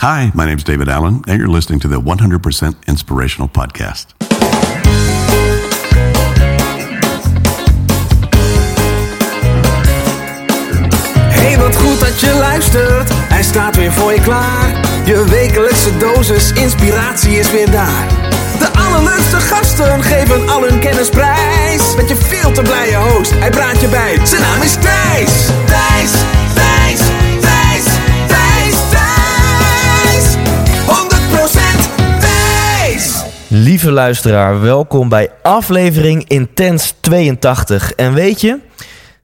[0.00, 4.14] Hi, my name is David Allen, and you're listening to the 100% Inspirational Podcast.
[11.30, 13.10] Hey, wat goed dat je luistert.
[13.12, 14.70] Hij staat weer voor je klaar.
[15.04, 18.06] Je wekelijkse dosis inspiratie is weer daar.
[18.58, 21.94] De allerleukste gasten geven al hun kennis prijs.
[21.96, 24.26] Met je veel te blije host, hij praat je bij.
[24.26, 25.46] Zijn naam is Thijs.
[25.66, 26.12] Thijs,
[33.50, 37.92] Lieve luisteraar, welkom bij aflevering Intens 82.
[37.92, 38.58] En weet je,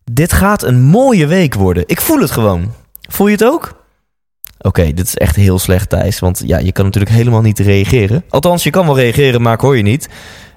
[0.04, 1.84] dit gaat een mooie week worden.
[1.86, 2.72] Ik voel het gewoon.
[3.08, 3.84] Voel je het ook?
[4.58, 6.18] Oké, dit is echt heel slecht, Thijs.
[6.18, 8.24] Want ja, je kan natuurlijk helemaal niet reageren.
[8.28, 10.08] Althans, je kan wel reageren, maar ik hoor je niet.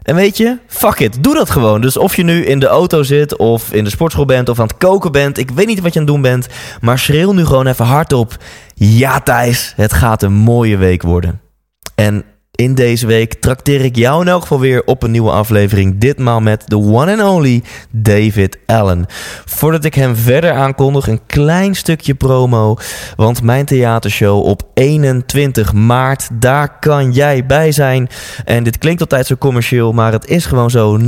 [0.04, 1.82] En weet je, fuck it, doe dat gewoon.
[1.82, 4.68] Dus of je nu in de auto zit, of in de sportschool bent, of aan
[4.68, 5.38] het koken bent.
[5.38, 6.48] Ik weet niet wat je aan het doen bent.
[6.82, 8.38] Maar schreeuw nu gewoon even hardop.
[8.74, 11.42] Ja, Thijs, het gaat een mooie week worden.
[11.96, 12.24] En
[12.58, 15.98] in deze week trakteer ik jou in elk geval weer op een nieuwe aflevering.
[15.98, 19.06] Ditmaal met de one and only David Allen.
[19.46, 22.78] Voordat ik hem verder aankondig, een klein stukje promo.
[23.16, 28.10] Want mijn theatershow op 21 maart, daar kan jij bij zijn.
[28.46, 30.98] En dit klinkt altijd zo commercieel, maar het is gewoon zo.
[30.98, 31.04] 90%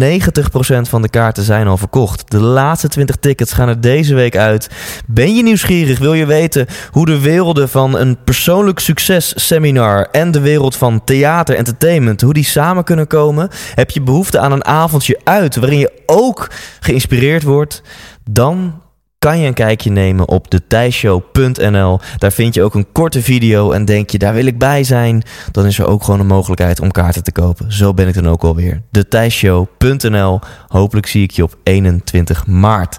[0.81, 2.31] van de kaarten zijn al verkocht.
[2.31, 4.69] De laatste 20 tickets gaan er deze week uit.
[5.07, 5.99] Ben je nieuwsgierig?
[5.99, 11.37] Wil je weten hoe de werelden van een persoonlijk successeminar en de wereld van theater
[11.47, 13.49] entertainment, hoe die samen kunnen komen?
[13.73, 17.81] Heb je behoefte aan een avondje uit waarin je ook geïnspireerd wordt?
[18.29, 18.81] Dan
[19.19, 21.99] kan je een kijkje nemen op detijshow.nl.
[22.17, 25.23] Daar vind je ook een korte video en denk je, daar wil ik bij zijn.
[25.51, 27.73] Dan is er ook gewoon een mogelijkheid om kaarten te kopen.
[27.73, 28.81] Zo ben ik dan ook alweer.
[28.91, 30.39] Detijshow.nl.
[30.67, 32.97] Hopelijk zie ik je op 21 maart.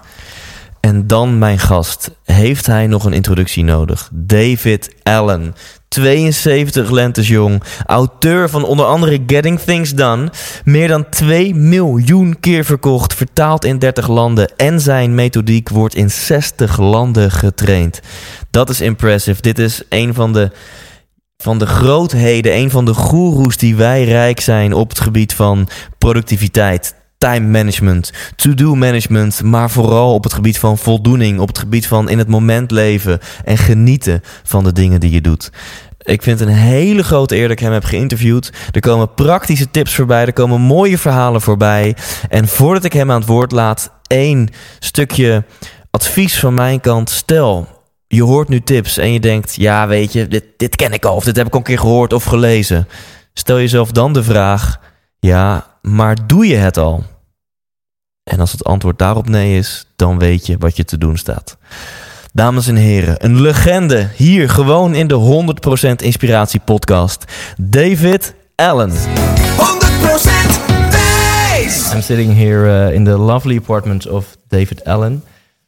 [0.79, 2.11] En dan mijn gast.
[2.23, 4.09] Heeft hij nog een introductie nodig?
[4.13, 5.55] David Allen.
[5.95, 7.63] 72 lentes jong.
[7.85, 10.31] Auteur van onder andere Getting Things Done.
[10.63, 13.13] Meer dan 2 miljoen keer verkocht.
[13.13, 14.51] Vertaald in 30 landen.
[14.57, 17.99] En zijn methodiek wordt in 60 landen getraind.
[18.51, 19.41] Dat is impressive.
[19.41, 20.51] Dit is een van de
[21.37, 25.69] van de grootheden, een van de goeroes die wij rijk zijn op het gebied van
[25.97, 31.87] productiviteit, time management, to-do management, maar vooral op het gebied van voldoening, op het gebied
[31.87, 35.51] van in het moment leven en genieten van de dingen die je doet.
[35.97, 38.53] Ik vind het een hele grote eer dat ik hem heb geïnterviewd.
[38.71, 41.95] Er komen praktische tips voorbij, er komen mooie verhalen voorbij.
[42.29, 44.49] En voordat ik hem aan het woord laat, één
[44.79, 45.43] stukje
[45.91, 47.09] advies van mijn kant.
[47.09, 47.67] Stel,
[48.07, 51.15] je hoort nu tips en je denkt, ja weet je, dit, dit ken ik al,
[51.15, 52.87] of dit heb ik al een keer gehoord of gelezen.
[53.33, 54.79] Stel jezelf dan de vraag,
[55.19, 57.03] ja, maar doe je het al?
[58.23, 61.57] En als het antwoord daarop nee is, dan weet je wat je te doen staat.
[62.33, 65.43] Dames en heren, een legende hier gewoon in de
[65.99, 67.25] 100% Inspiratie Podcast.
[67.57, 68.91] David Allen.
[68.91, 68.95] 100%
[70.89, 71.93] Thijs.
[71.93, 75.23] I'm sitting here uh, in the lovely apartment of David Allen.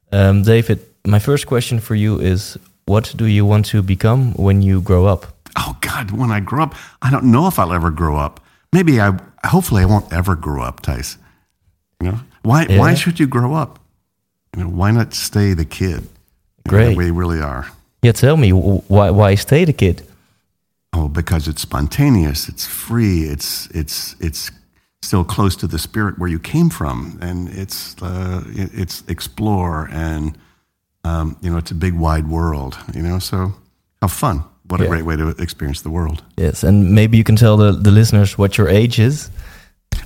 [0.10, 4.62] Um, David, my first question for you is what do you want to become when
[4.62, 5.34] you grow up?
[5.54, 8.40] Oh God, when I grow up, I don't know if I'll ever grow up.
[8.72, 9.12] Maybe I,
[9.46, 11.18] hopefully, I won't ever grow up, Tice.
[12.02, 12.66] You know, why?
[12.66, 13.80] Why should you grow up?
[14.56, 16.08] You know, why not stay the kid?
[16.66, 16.90] you know, Great.
[16.90, 17.68] that we really are.
[18.02, 20.06] Yeah, tell me why why stay the kid?
[20.92, 24.52] Oh, because it's spontaneous, it's free, it's it's it's
[25.02, 30.38] still close to the spirit where you came from, and it's uh, it's explore and
[31.04, 32.78] um, you know it's a big wide world.
[32.94, 33.54] You know, so
[34.02, 34.44] how fun!
[34.68, 36.24] What a great way to experience the world.
[36.38, 39.30] Yes, and maybe you can tell the, the listeners what your age is.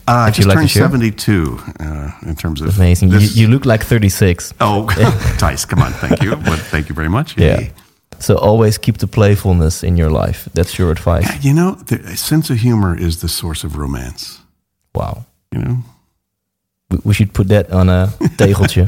[0.07, 3.12] Uh, I just like turned seventy-two uh, in terms of Amazing.
[3.12, 4.54] You, you look like 36.
[4.59, 4.88] oh,
[5.38, 7.38] Tice, come on, thank you, but thank you very much.
[7.38, 7.69] Yeah.
[8.19, 10.50] So always keep the playfulness in your life.
[10.54, 11.44] That's your advice.
[11.44, 14.39] You know, the a sense of humor is the source of romance.
[14.95, 15.25] Wow.
[15.51, 15.77] You know,
[17.04, 18.07] we- should put that on a
[18.38, 18.86] tegeltje.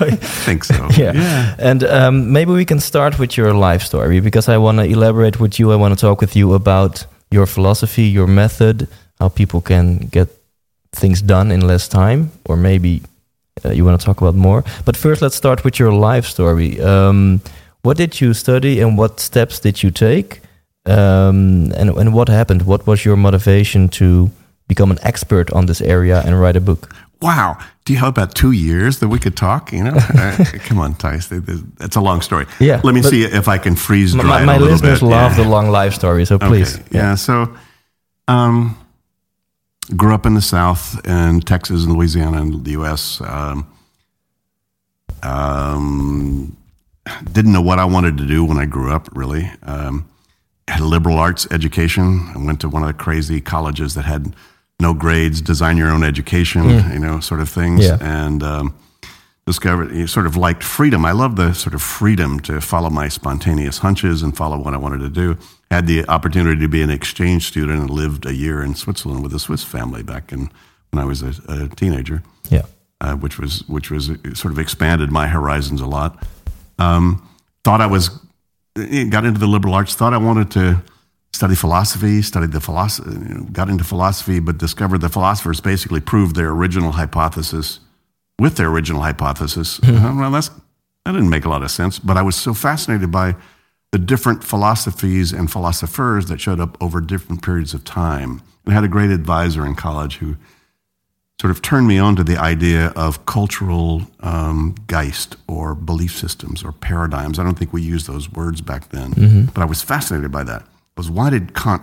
[0.00, 0.88] I think so.
[0.96, 1.54] yeah.
[1.58, 5.38] And um, maybe we can start with your life story because I want to elaborate
[5.40, 5.72] with you.
[5.72, 8.88] I want to talk with you about your philosophy, your method,
[9.20, 10.28] how people can get
[10.92, 13.02] things done in less time, or maybe
[13.64, 14.64] uh, you want to talk about more.
[14.84, 16.80] But first, let's start with your life story.
[16.80, 17.40] Um,
[17.82, 20.40] what did you study and what steps did you take?
[20.86, 22.62] Um, and, and what happened?
[22.62, 24.30] What was your motivation to
[24.66, 26.92] become an expert on this area and write a book?
[27.22, 27.58] Wow.
[27.84, 29.72] Do you have about two years that we could talk?
[29.72, 31.22] You know, Uh, come on, th-
[31.76, 32.46] That's a long story.
[32.58, 35.06] Yeah, Let me see if I can freeze dry my, my a little listeners bit.
[35.08, 35.44] love Yeah.
[35.44, 36.76] the long life story, so please.
[36.76, 36.84] Okay.
[36.92, 37.14] Yeah.
[37.16, 37.54] So,
[38.28, 38.76] um,
[39.96, 43.20] grew up in the South in Texas and Louisiana in the U.S.
[43.20, 43.66] Um,
[45.22, 46.56] um,
[47.32, 49.08] didn't know what I wanted to do when I grew up.
[49.14, 50.08] Really, um,
[50.68, 52.30] had a liberal arts education.
[52.34, 54.34] I went to one of the crazy colleges that had
[54.80, 57.98] no grades, design your own education, you know, sort of things, Yeah.
[58.00, 58.42] and.
[58.42, 58.74] Um,
[59.46, 61.04] discovered you sort of liked freedom.
[61.04, 64.76] I love the sort of freedom to follow my spontaneous hunches and follow what I
[64.76, 65.36] wanted to do.
[65.72, 69.34] Had the opportunity to be an exchange student and lived a year in Switzerland with
[69.34, 70.50] a Swiss family back in
[70.92, 72.62] when I was a, a teenager, Yeah.
[73.00, 76.22] uh, which was which was uh, sort of expanded my horizons a lot.
[76.78, 77.26] Um,
[77.64, 78.08] thought I was
[79.08, 79.94] got into the liberal arts.
[79.96, 80.80] Thought I wanted to
[81.32, 82.22] study philosophy.
[82.22, 83.10] Studied the philosophy.
[83.52, 87.80] Got into philosophy, but discovered the philosophers basically proved their original hypothesis
[88.38, 89.78] with their original hypothesis.
[89.82, 90.48] Uh, well, that's
[91.04, 91.98] that didn't make a lot of sense.
[91.98, 93.36] But I was so fascinated by
[93.92, 98.42] the different philosophies and philosophers that showed up over different periods of time.
[98.64, 100.36] And I had a great advisor in college who
[101.40, 106.62] sort of turned me on to the idea of cultural um, geist or belief systems
[106.62, 107.38] or paradigms.
[107.38, 109.12] I don't think we used those words back then,
[109.54, 110.66] but I was fascinated by that.
[111.00, 111.80] Was why did Kant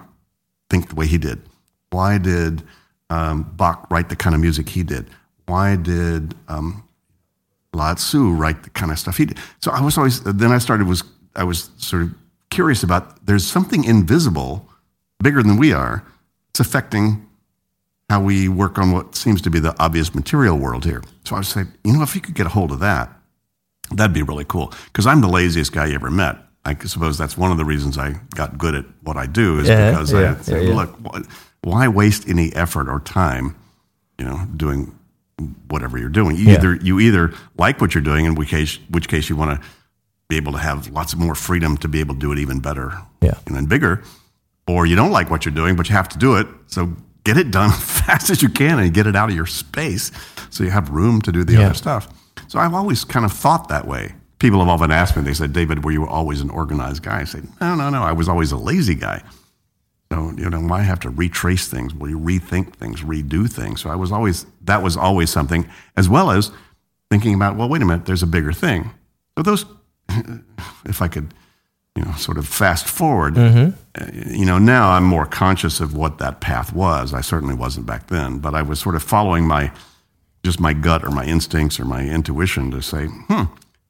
[0.70, 1.42] think the way he did?
[1.90, 2.62] Why did
[3.10, 5.10] um, Bach write the kind of music he did?
[5.48, 6.88] Why did um,
[7.74, 9.40] Lao Tzu write the kind of stuff he did?
[9.60, 10.22] So I was always.
[10.22, 11.04] Then I started was
[11.36, 12.14] I was sort of
[12.52, 13.26] curious about.
[13.26, 14.70] There's something invisible,
[15.24, 16.06] bigger than we are.
[16.52, 17.28] It's affecting
[18.12, 21.02] how we work on what seems to be the obvious material world here.
[21.26, 23.10] So I was saying, you know, if you could get a hold of that,
[23.90, 24.72] that'd be really cool.
[24.86, 26.38] Because I'm the laziest guy you ever met.
[26.68, 29.68] I suppose that's one of the reasons I got good at what I do is
[29.68, 30.98] Yeah, because yeah, I say, yeah, look,
[31.62, 33.56] why waste any effort or time,
[34.20, 34.94] you know, doing
[35.70, 36.36] whatever you're doing?
[36.36, 39.60] You either you either like what you're doing, in which case, which case you want
[39.62, 39.68] to
[40.30, 42.92] be able to have lots more freedom to be able to do it even better
[43.22, 43.36] Yeah.
[43.46, 44.04] and then bigger,
[44.68, 46.48] or you don't like what you're doing, but you have to do it.
[46.68, 46.92] So
[47.24, 50.12] get it done as fast as you can and get it out of your space
[50.50, 52.10] so you have room to do the other stuff.
[52.50, 54.14] So I've always kind of thought that way.
[54.40, 57.22] People have often asked me, they said, David, were you always an organized guy?
[57.22, 58.04] I said, no, no, no.
[58.04, 59.24] I was always a lazy guy.
[60.12, 61.94] So, you know, why have to retrace things?
[61.94, 63.82] Will you rethink things, redo things?
[63.82, 65.68] So I was always, that was always something,
[65.98, 66.52] as well as
[67.10, 68.92] thinking about, well, wait a minute, there's a bigger thing.
[69.38, 69.66] So those,
[70.86, 71.34] if I could,
[71.96, 73.38] you know, sort of fast forward,
[74.00, 77.14] uh, you know, now I'm more conscious of what that path was.
[77.14, 79.72] I certainly wasn't back then, but I was sort of following my,
[80.44, 83.44] just my gut or my instincts or my intuition to say, hmm,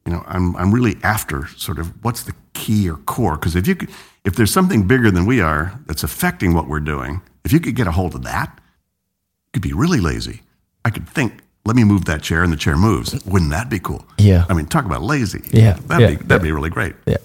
[0.08, 3.36] you know, I'm, I'm really after sort of what's the key or core.
[3.36, 3.90] Because if you could,
[4.24, 7.76] if there's something bigger than we are that's affecting what we're doing, if you could
[7.76, 10.44] get a hold of that, you could be really lazy.
[10.86, 13.22] I could think, let me move that chair and the chair moves.
[13.26, 14.06] Wouldn't that be cool?
[14.18, 14.46] Yeah.
[14.48, 15.44] I mean, talk about lazy.
[15.52, 16.96] Yeah, That'd, yeah, be, that'd be really great.
[17.06, 17.18] Yeah.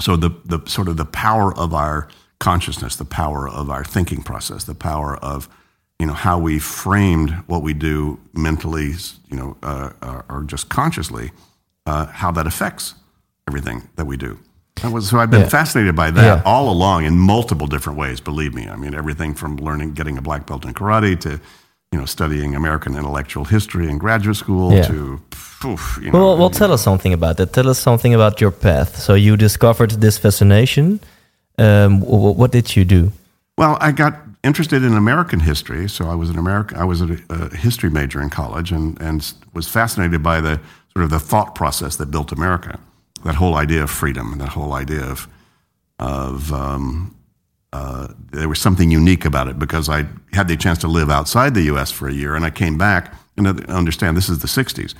[0.00, 2.08] So the, the sort of the power of our
[2.40, 5.48] consciousness, the power of our thinking process, the power of
[6.00, 8.92] you know how we framed what we do mentally,
[9.30, 11.30] you know, uh, uh, or just consciously,
[11.86, 12.94] uh, how that affects
[13.48, 14.38] everything that we do.
[14.82, 15.48] Was, so I've been Yeah.
[15.48, 16.42] fascinated by that Yeah.
[16.44, 18.20] all along in multiple different ways.
[18.20, 21.30] Believe me, I mean everything from learning, getting a black belt in karate to
[21.92, 24.82] you know studying American intellectual history in graduate school Yeah.
[24.88, 25.20] to
[25.64, 27.52] oof, you know, Well, well, tell us something about that.
[27.52, 28.98] Tell us something about your path.
[29.00, 31.00] So you discovered this fascination.
[31.56, 33.12] Um, wh- what did you do?
[33.56, 36.76] Well, I got interested in American history, so I was an American.
[36.78, 40.58] I was a, a history major in college, and and was fascinated by the
[40.96, 42.78] sort of the thought process that built America.
[43.24, 45.28] That whole idea of freedom, that whole idea of
[45.98, 47.16] of um,
[47.72, 51.54] uh, there was something unique about it because I had the chance to live outside
[51.54, 51.90] the U.S.
[51.90, 54.94] for a year, and I came back and understand this is the '60s.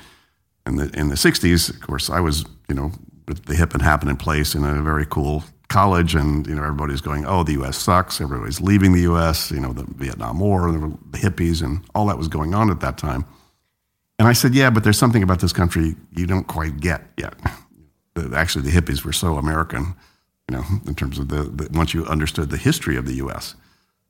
[0.66, 2.92] In the in the '60s, of course, I was you know
[3.28, 7.00] with the hip and happening place in a very cool college, and you know everybody's
[7.00, 7.76] going, "Oh, the U.S.
[7.76, 9.50] sucks." Everybody's leaving the U.S.
[9.50, 12.96] You know, the Vietnam War, the hippies, and all that was going on at that
[12.96, 13.26] time.
[14.18, 17.34] And I said, "Yeah, but there's something about this country you don't quite get yet."
[18.34, 19.94] Actually, the hippies were so American,
[20.48, 23.56] you know, in terms of the, the once you understood the history of the U.S.,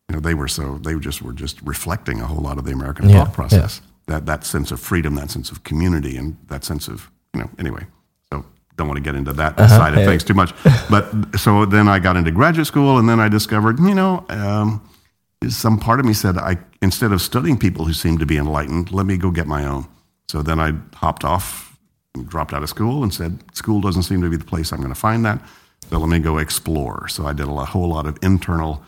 [0.08, 2.73] you know, they were so they just were just reflecting a whole lot of the
[2.73, 3.80] American Yeah, thought process.
[4.06, 7.50] that that sense of freedom, that sense of community, and that sense of you know.
[7.58, 7.87] Anyway,
[8.30, 8.44] so
[8.76, 10.06] don't want to get into that side of yeah.
[10.06, 10.52] things too much.
[10.90, 14.26] But so then I got into graduate school, and then I discovered, you know.
[14.28, 14.87] Um,
[15.49, 18.92] some part of me said, I instead of studying people who seem to be enlightened,
[18.92, 19.87] let me go get my own.
[20.28, 21.78] So then I hopped off,
[22.26, 24.88] dropped out of school, and said, school doesn't seem to be the place I'm going
[24.88, 25.40] to find that.
[25.90, 27.09] So let me go explore.
[27.09, 28.83] So I did a whole lot of internal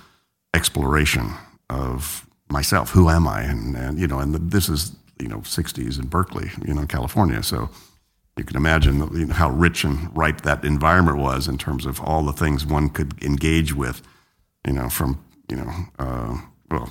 [0.54, 1.30] exploration
[1.68, 2.90] of myself.
[2.90, 3.42] Who am I?
[3.42, 6.86] And, and you know, and the, this is you know 60s in Berkeley, you know,
[6.86, 7.42] California.
[7.42, 7.68] So
[8.36, 12.00] you can imagine you know, how rich and ripe that environment was in terms of
[12.00, 14.02] all the things one could engage with.
[14.66, 16.38] You know, from you know, uh,
[16.70, 16.90] well,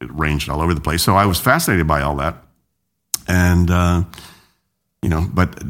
[0.00, 1.02] it ranged all over the place.
[1.02, 2.44] So I was fascinated by all that,
[3.28, 4.04] and uh,
[5.02, 5.62] you know, but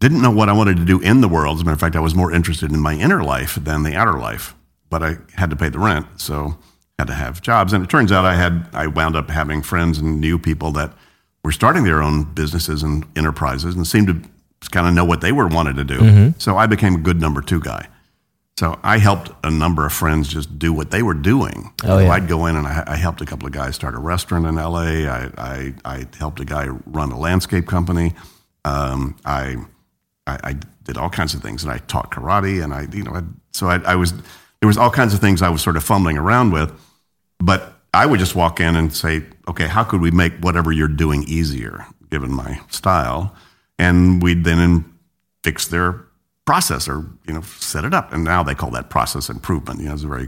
[0.00, 1.56] didn't know what I wanted to do in the world.
[1.56, 3.94] As a matter of fact, I was more interested in my inner life than the
[3.94, 4.54] outer life.
[4.88, 6.58] But I had to pay the rent, so
[6.98, 7.72] had to have jobs.
[7.72, 10.92] And it turns out I had I wound up having friends and knew people that
[11.44, 15.32] were starting their own businesses and enterprises and seemed to kind of know what they
[15.32, 16.34] were wanted to do.
[16.38, 17.86] So I became a good number two guy.
[18.60, 21.72] So I helped a number of friends just do what they were doing.
[21.82, 22.10] Oh, So yeah.
[22.10, 24.56] I'd go in and I, I helped a couple of guys start a restaurant in
[24.56, 25.08] LA.
[25.08, 28.12] I, I, I helped a guy run a landscape company.
[28.66, 29.56] Um, I,
[30.26, 33.26] I, I did all kinds of things and I taught karate and I, you know,
[33.54, 36.18] so I, I was, there was all kinds of things I was sort of fumbling
[36.18, 36.70] around with,
[37.38, 40.86] but I would just walk in and say, okay, how could we make whatever you're
[40.86, 43.34] doing easier given my style?
[43.78, 44.84] And we'd then
[45.42, 46.04] fix their
[46.44, 48.12] process or, you know, set it up.
[48.12, 49.80] And now they call that process improvement.
[49.80, 50.26] You know, it's a very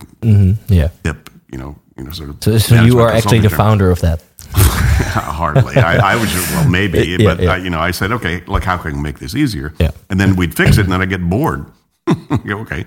[0.69, 0.89] Yeah.
[1.05, 2.37] hip, you know, you know, sort of.
[2.43, 3.57] So, so you are actually the term.
[3.59, 4.23] founder of that.
[4.55, 5.77] Hardly.
[5.77, 7.53] I, I was just, well, maybe, Yeah, but yeah.
[7.53, 9.73] I, you know, I said, okay, like, how can I make this easier?
[9.79, 9.91] Yeah.
[10.11, 11.67] And then we'd fix it, and then I get bored.
[12.47, 12.85] Go, okay,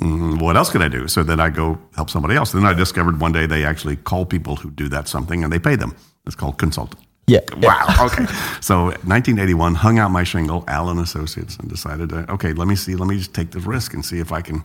[0.00, 1.06] mm, what else could I do?
[1.08, 2.50] So then I go help somebody else.
[2.52, 5.58] Then I discovered one day they actually call people who do that something, and they
[5.60, 5.94] pay them.
[6.26, 7.02] It's called consultant.
[7.28, 7.40] Yeah.
[7.58, 7.86] Wow.
[8.06, 8.26] Okay.
[8.60, 12.96] So 1981, hung out my shingle, Allen Associates, and decided to, okay, let me see,
[12.96, 14.64] let me just take the risk and see if I can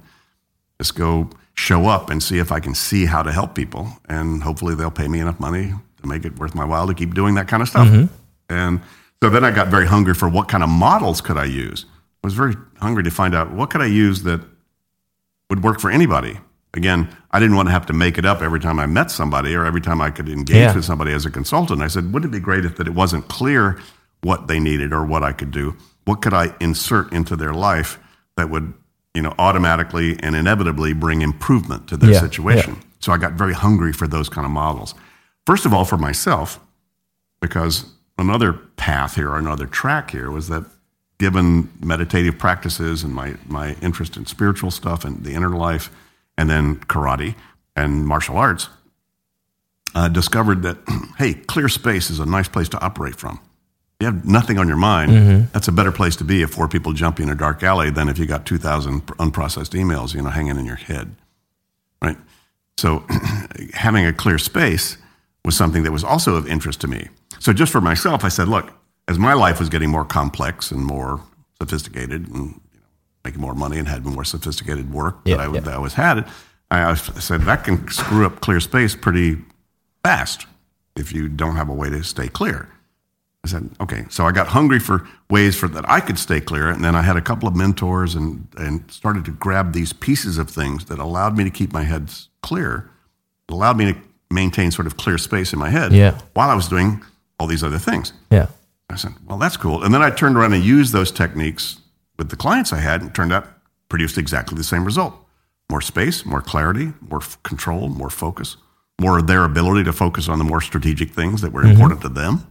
[0.80, 3.88] just go show up and see if I can see how to help people.
[4.10, 7.14] And hopefully they'll pay me enough money to make it worth my while to keep
[7.14, 7.88] doing that kind of stuff.
[7.88, 8.14] Mm-hmm.
[8.50, 8.82] And
[9.22, 11.86] so then I got very hungry for what kind of models could I use.
[12.24, 14.42] I was very hungry to find out what could I use that
[15.50, 16.40] would work for anybody.
[16.76, 19.54] Again, I didn't want to have to make it up every time I met somebody
[19.54, 20.74] or every time I could engage Yeah.
[20.76, 21.82] with somebody as a consultant.
[21.84, 23.80] I said, wouldn't it be great if that it wasn't clear
[24.22, 25.76] what they needed or what I could do?
[26.06, 28.00] What could I insert into their life
[28.38, 28.74] that would,
[29.14, 32.78] you know, automatically and inevitably bring improvement to their Yeah, situation?
[33.00, 34.96] So I got very hungry for those kind of models.
[35.46, 36.60] First of all, for myself,
[37.40, 37.86] because
[38.18, 40.66] another path here or another track here was that
[41.20, 45.92] given meditative practices and my, my interest in spiritual stuff and the inner life,
[46.38, 47.36] and then karate
[47.76, 48.70] and martial arts,
[49.96, 50.78] uh, discovered that,
[51.18, 53.40] hey, clear space is a nice place to operate from.
[54.00, 55.12] You have nothing on your mind.
[55.54, 57.90] That's a better place to be if four people jump you in a dark alley
[57.90, 61.16] than if you got 2,000 unprocessed emails, you know, hanging in your head
[62.04, 62.18] right?
[62.78, 63.04] So
[63.74, 64.98] having a clear space
[65.46, 67.08] was something that was also of interest to me.
[67.40, 68.72] So just for myself, I said, look,
[69.08, 71.22] as my life was getting more complex and more
[71.60, 72.60] sophisticated and
[73.24, 75.60] making more money and had more sophisticated work Yeah, that, I, yeah.
[75.62, 76.28] that I was had,
[76.70, 79.38] I I said that can screw up clear space pretty
[80.04, 80.46] fast
[80.96, 82.70] if you don't have a way to stay clear.
[83.46, 84.06] I said, okay.
[84.10, 87.02] So I got hungry for ways for that I could stay clear, and then I
[87.02, 91.00] had a couple of mentors and and started to grab these pieces of things that
[91.00, 92.10] allowed me to keep my head
[92.42, 92.90] clear,
[93.50, 94.00] allowed me to
[94.32, 96.18] maintain sort of clear space in my head Yeah.
[96.34, 97.04] while I was doing
[97.40, 98.14] all these other things.
[98.32, 98.48] Yeah.
[98.90, 99.84] I said, well, that's cool.
[99.84, 101.78] And then I turned around and used those techniques
[102.18, 103.48] with the clients I had, it turned out
[103.90, 105.14] produced exactly the same result:
[105.70, 108.58] more space, more clarity, more f- control, more focus,
[109.00, 111.72] more their ability to focus on the more strategic things that were mm-hmm.
[111.72, 112.48] important to them.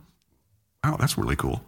[0.85, 1.62] Wow, that's really cool.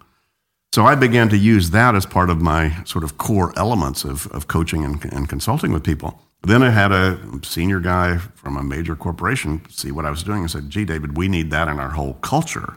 [0.75, 4.27] So I began to use that as part of my sort of core elements of,
[4.33, 6.21] of coaching and, and consulting with people.
[6.43, 10.41] Then I had a senior guy from a major corporation see what I was doing
[10.41, 12.77] and said, gee, David, we need that in our whole culture.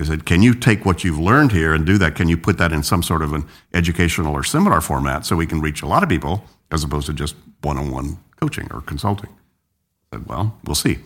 [0.00, 2.14] He said, Can you take what you've learned here and do that?
[2.14, 5.46] Can you put that in some sort of an educational or seminar format so we
[5.46, 8.80] can reach a lot of people as opposed to just one on one coaching or
[8.80, 9.28] consulting?
[10.10, 11.00] I said, Well, we'll see.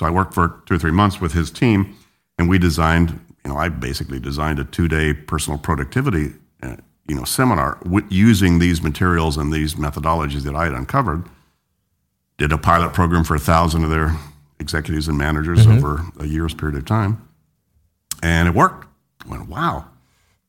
[0.00, 1.96] So I worked for two or three months with his team,
[2.38, 6.74] and we designed, you know, I basically designed a two day personal productivity, uh,
[7.06, 11.22] you know, seminar w- using these materials and these methodologies that I had uncovered.
[12.36, 14.16] Did a pilot program for a thousand of their
[14.58, 17.29] executives and managers over a year's period of time
[18.22, 18.86] and it worked.
[19.24, 19.86] I went, wow.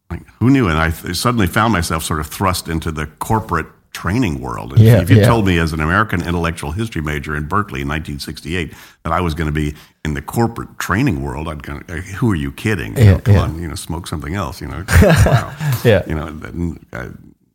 [0.10, 0.68] Like, who knew?
[0.68, 4.74] And I th- suddenly found myself sort of thrust into the corporate training world.
[4.74, 5.26] If, Yeah, if you yeah.
[5.26, 8.74] told me as an American intellectual history major in Berkeley in 1968
[9.04, 9.74] that I was going to be
[10.06, 12.98] in the corporate training world, I'd kind of, who are you kidding?
[12.98, 14.62] You Yeah, know, come on, you know, smoke something else.
[14.62, 15.56] You know, wow.
[15.84, 16.04] Yeah.
[16.08, 17.10] You know, uh,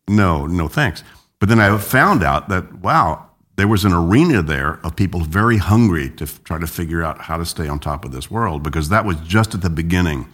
[0.08, 1.02] no, no thanks.
[1.38, 5.58] But then I found out that wow, there was an arena there of people very
[5.58, 8.62] hungry to f- try to figure out how to stay on top of this world
[8.62, 10.28] because that was just at the beginning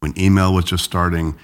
[0.00, 1.36] when email was just starting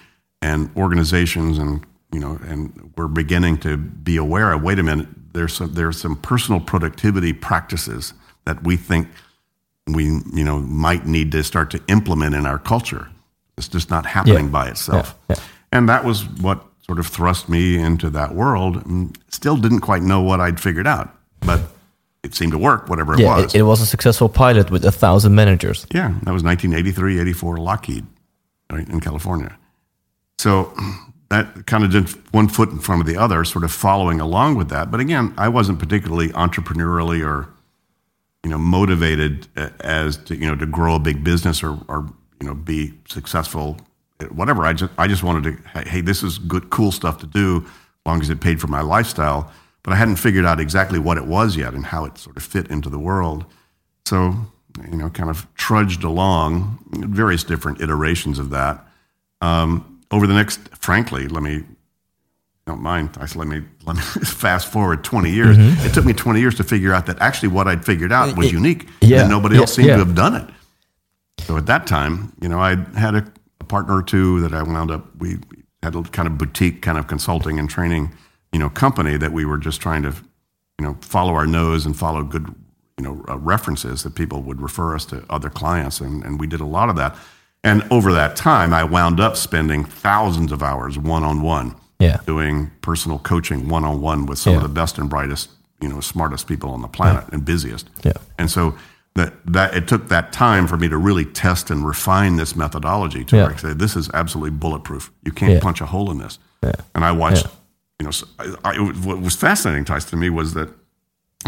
[0.42, 5.08] and organizations and you know and we're beginning to be aware of wait a minute
[5.32, 9.08] there's some there's some personal productivity practices that we think
[9.88, 13.08] we you know might need to start to implement in our culture.
[13.56, 14.50] It's just not happening Yeah.
[14.52, 15.16] by itself.
[15.28, 15.36] Yeah,
[15.72, 20.02] and that was what sort of thrust me into that world and still didn't quite
[20.02, 21.60] know what i'd figured out but
[22.24, 24.84] it seemed to work whatever it Yeah, was it, it was a successful pilot with
[24.84, 25.86] a thousand managers.
[25.94, 28.04] yeah, that was 1983, 84, Lockheed
[28.72, 29.56] right, in California.
[30.38, 30.72] So
[31.30, 34.56] that kind of did one foot in front of the other, sort of following along
[34.56, 34.90] with that.
[34.90, 37.48] But again, I wasn't particularly entrepreneurially or
[38.42, 42.12] you know motivated uh, as to you know to grow a big business or or
[42.40, 43.78] you know be successful
[44.30, 47.58] whatever i just i just wanted to hey, this is good cool stuff to do
[47.64, 49.50] as long as it paid for my lifestyle
[49.82, 52.42] but i hadn't figured out exactly what it was yet and how it sort of
[52.42, 53.44] fit into the world
[54.04, 54.34] so
[54.90, 58.84] you know kind of trudged along various different iterations of that
[59.40, 61.64] um, over the next frankly let me
[62.68, 63.16] don't mind.
[63.18, 65.56] I said, let me let me fast forward 20 years.
[65.56, 65.86] Mm-hmm.
[65.86, 68.52] It took me 20 years to figure out that actually what I'd figured out was
[68.52, 68.86] unique.
[69.00, 69.96] yeah, and nobody yeah, else seemed yeah.
[69.96, 70.48] to have done it.
[71.44, 73.32] So at that time, you know, I had a
[73.68, 75.04] partner or two that I wound up.
[75.18, 75.38] We
[75.82, 78.12] had a kind of boutique kind of consulting and training,
[78.52, 80.10] you know, company that we were just trying to,
[80.78, 82.54] you know, follow our nose and follow good,
[82.98, 86.46] you know, uh, references that people would refer us to other clients, and, and we
[86.46, 87.16] did a lot of that.
[87.64, 92.18] And over that time, I wound up spending thousands of hours one on one Yeah.
[92.26, 94.58] doing personal coaching one on one with some Yeah.
[94.58, 97.88] of the best and brightest, you know, smartest people on the planet and busiest.
[98.04, 98.12] Yeah.
[98.38, 98.74] And so
[99.18, 103.24] that that it took that time for me to really test and refine this methodology
[103.24, 103.56] to Yeah.
[103.56, 105.10] say this is absolutely bulletproof.
[105.24, 105.60] You can't Yeah.
[105.60, 106.38] punch a hole in this.
[106.94, 107.46] And I watched,
[108.00, 110.68] you know, so I, I, what was fascinating, to me was that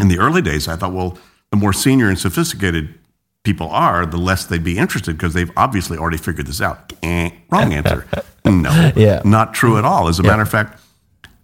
[0.01, 1.18] in the early days, I thought, well,
[1.51, 2.95] the more senior and sophisticated
[3.42, 6.92] people are, the less they'd be interested because they've obviously already figured this out.
[7.03, 8.07] Eh, wrong answer.
[8.45, 9.21] no, Yeah.
[9.25, 10.07] not true at all.
[10.09, 10.79] As a matter of fact,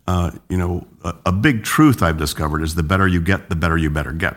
[0.07, 3.57] uh, you know, a, a big truth I've discovered is the better you get, the
[3.57, 4.37] better you better get.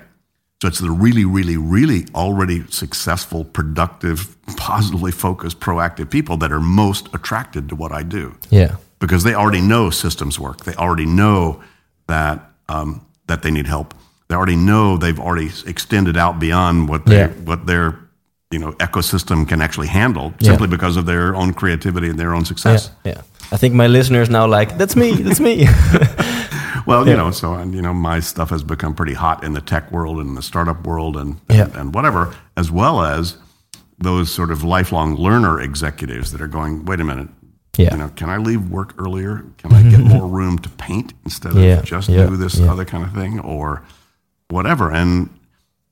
[0.61, 6.59] So it's the really, really, really already successful, productive, positively focused, proactive people that are
[6.59, 8.75] most attracted to what I do Yeah.
[8.99, 10.65] because they already know systems work.
[10.65, 11.61] They already know
[12.07, 13.93] that um, that they need help.
[14.27, 17.27] They already know they've already extended out beyond what they Yeah.
[17.45, 17.95] what their
[18.51, 20.49] you know ecosystem can actually handle Yeah.
[20.51, 22.47] simply because of their own creativity and their own Yeah.
[22.47, 22.91] success.
[23.05, 23.21] Yeah.
[23.53, 25.11] I think my listeners now like that's me.
[25.23, 25.67] That's me.
[26.89, 29.61] Well, you know, so and, you know, my stuff has become pretty hot in the
[29.61, 31.65] tech world and the startup world and Yeah.
[31.65, 33.37] and, and whatever, as well as
[33.99, 37.27] those sort of lifelong learner executives that are going, wait a minute,
[37.77, 37.91] Yeah.
[37.93, 39.43] you know, can I leave work earlier?
[39.57, 42.71] Can I get more room to paint instead of Yeah, just yeah, do this yeah.
[42.71, 43.83] other kind of thing or
[44.49, 44.91] whatever?
[44.91, 45.29] And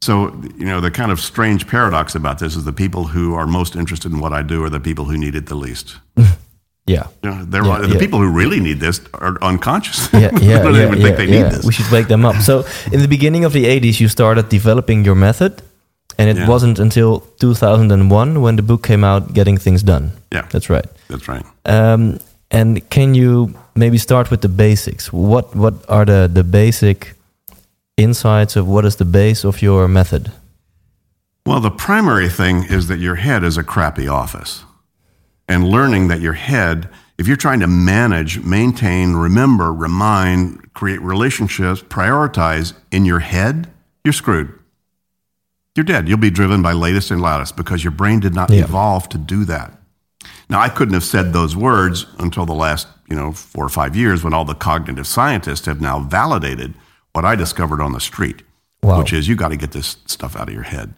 [0.02, 3.46] so, you know, the kind of strange paradox about this is the people who are
[3.48, 5.98] most interested in what I do are the people who need it the least.
[6.88, 7.08] yeah.
[7.24, 8.00] Know, they're Yeah, the yeah.
[8.00, 10.10] people who really need this are unconscious.
[10.14, 11.44] Yeah, yeah, don't yeah, even yeah, think they yeah.
[11.44, 11.66] need this.
[11.66, 12.36] We should wake them up.
[12.42, 15.52] So, in the beginning of the 80s, you started developing your method,
[16.18, 16.48] and it Yeah.
[16.50, 20.12] wasn't until 2001 when the book came out, Getting Things Done.
[20.34, 20.46] Yeah.
[20.52, 20.86] That's right.
[21.10, 21.46] That's right.
[21.66, 22.20] Um,
[22.52, 25.12] and can you maybe start with the basics?
[25.12, 27.14] What what are the the basic
[27.98, 30.32] insights of what is the base of your method?
[31.46, 34.64] Well, the primary thing is that your head is a crappy office.
[35.48, 41.82] And learning that your head, if you're trying to manage, maintain, remember, remind, create relationships,
[41.82, 43.70] prioritize in your head,
[44.04, 44.54] you're screwed.
[45.76, 46.10] You're dead.
[46.10, 48.64] You'll be driven by latest and loudest because your brain did not Yeah.
[48.64, 49.74] evolve to do that.
[50.50, 53.96] Now, I couldn't have said those words until the last, you know, four or five
[53.96, 56.74] years when all the cognitive scientists have now validated
[57.14, 58.42] what I discovered on the street,
[58.82, 59.00] Wow.
[59.00, 60.94] which is you got to get this stuff out of your head.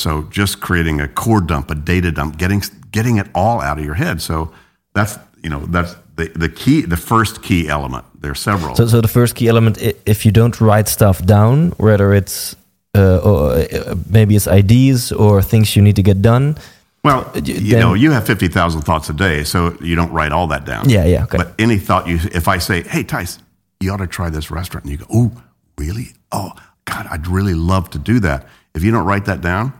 [0.00, 3.84] So just creating a core dump, a data dump, getting getting it all out of
[3.84, 4.20] your head.
[4.20, 4.52] So
[4.94, 8.04] that's you know that's the the key, the first key element.
[8.20, 8.74] There are several.
[8.74, 12.56] So, so the first key element, if you don't write stuff down, whether it's
[12.94, 16.56] uh, or, uh, maybe it's ideas or things you need to get done.
[17.04, 20.48] Well, you then- know, you have 50,000 thoughts a day, so you don't write all
[20.48, 20.88] that down.
[20.88, 21.38] Yeah, yeah, okay.
[21.38, 23.38] But any thought you, if I say, hey, Tice,
[23.80, 25.30] you ought to try this restaurant, and you go, oh,
[25.78, 26.08] really?
[26.30, 26.52] Oh,
[26.84, 28.46] God, I'd really love to do that.
[28.74, 29.72] If you don't write that down,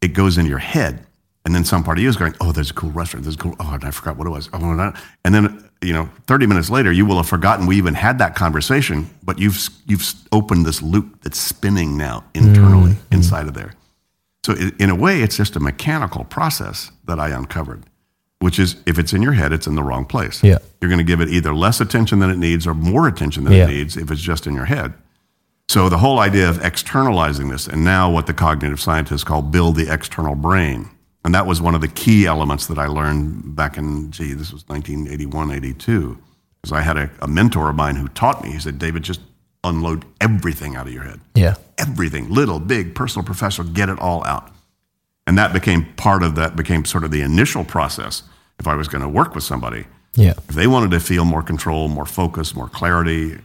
[0.00, 1.06] it goes in your head.
[1.44, 3.24] And then some part of you is going, oh, there's a cool restaurant.
[3.24, 4.50] There's a cool, oh, and I forgot what it was.
[4.52, 7.94] Oh, and, and then, you know, 30 minutes later, you will have forgotten we even
[7.94, 13.14] had that conversation, but you've, you've opened this loop that's spinning now internally Mm-hmm.
[13.14, 13.72] inside of there.
[14.44, 17.84] So in a way, it's just a mechanical process that I uncovered,
[18.40, 20.42] which is if it's in your head, it's in the wrong place.
[20.44, 20.58] Yeah.
[20.80, 23.52] You're going to give it either less attention than it needs or more attention than
[23.54, 23.64] Yeah.
[23.64, 24.92] it needs if it's just in your head.
[25.70, 29.76] So the whole idea of externalizing this, and now what the cognitive scientists call build
[29.76, 30.90] the external brain.
[31.24, 34.52] And that was one of the key elements that I learned back in, gee, this
[34.52, 36.18] was 1981, 82.
[36.60, 39.20] Because I had a, a mentor of mine who taught me, he said, David, just
[39.62, 41.54] unload everything out of your head Yeah.
[41.78, 44.50] everything, little, big, personal, professional, get it all out.
[45.24, 48.24] And that became part of that, became sort of the initial process
[48.58, 49.84] if I was going to work with somebody.
[50.16, 50.34] Yeah.
[50.48, 53.38] If they wanted to feel more control, more focus, more clarity,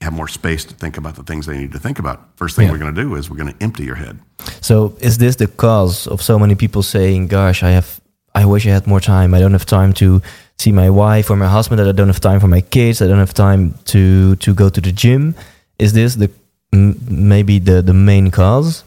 [0.00, 2.66] have more space to think about the things they need to think about, first thing
[2.66, 2.72] Yeah.
[2.72, 4.18] we're going to do is we're going to empty your head.
[4.60, 8.00] So is this the cause of so many people saying, "Gosh, I have,
[8.34, 9.34] I wish I had more time.
[9.34, 10.20] I don't have time to
[10.58, 11.78] see my wife or my husband.
[11.78, 13.00] That I don't have time for my kids.
[13.00, 15.34] I don't have time to to go to the gym."
[15.78, 16.28] Is this the
[16.72, 18.84] maybe the the main cause?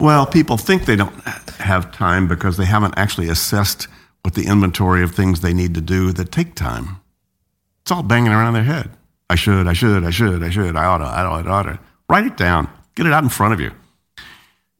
[0.00, 1.14] Well, people think they don't
[1.58, 3.88] have time because they haven't actually assessed
[4.22, 6.96] what the inventory of things they need to do that take time.
[7.82, 8.90] It's all banging around their head.
[9.30, 11.80] I should, I should, I should, I should, I oughta, I oughta, I oughta.
[12.08, 12.68] Write it down.
[12.94, 13.72] Get it out in front of you.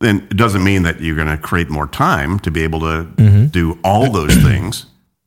[0.00, 3.04] Then it doesn't mean that you're going to create more time to be able to
[3.16, 3.46] mm-hmm.
[3.46, 4.86] do all those things.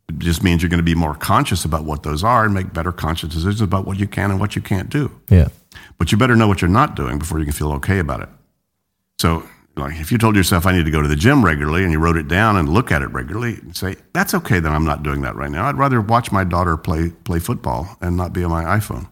[0.09, 2.73] It just means you're going to be more conscious about what those are and make
[2.73, 5.11] better conscious decisions about what you can and what you can't do.
[5.29, 5.49] Yeah.
[5.97, 8.29] But you better know what you're not doing before you can feel okay about it.
[9.19, 11.91] So, like, if you told yourself I need to go to the gym regularly and
[11.91, 14.83] you wrote it down and look at it regularly and say, that's okay that I'm
[14.83, 15.67] not doing that right now.
[15.67, 19.07] I'd rather watch my daughter play, play football and not be on my iPhone.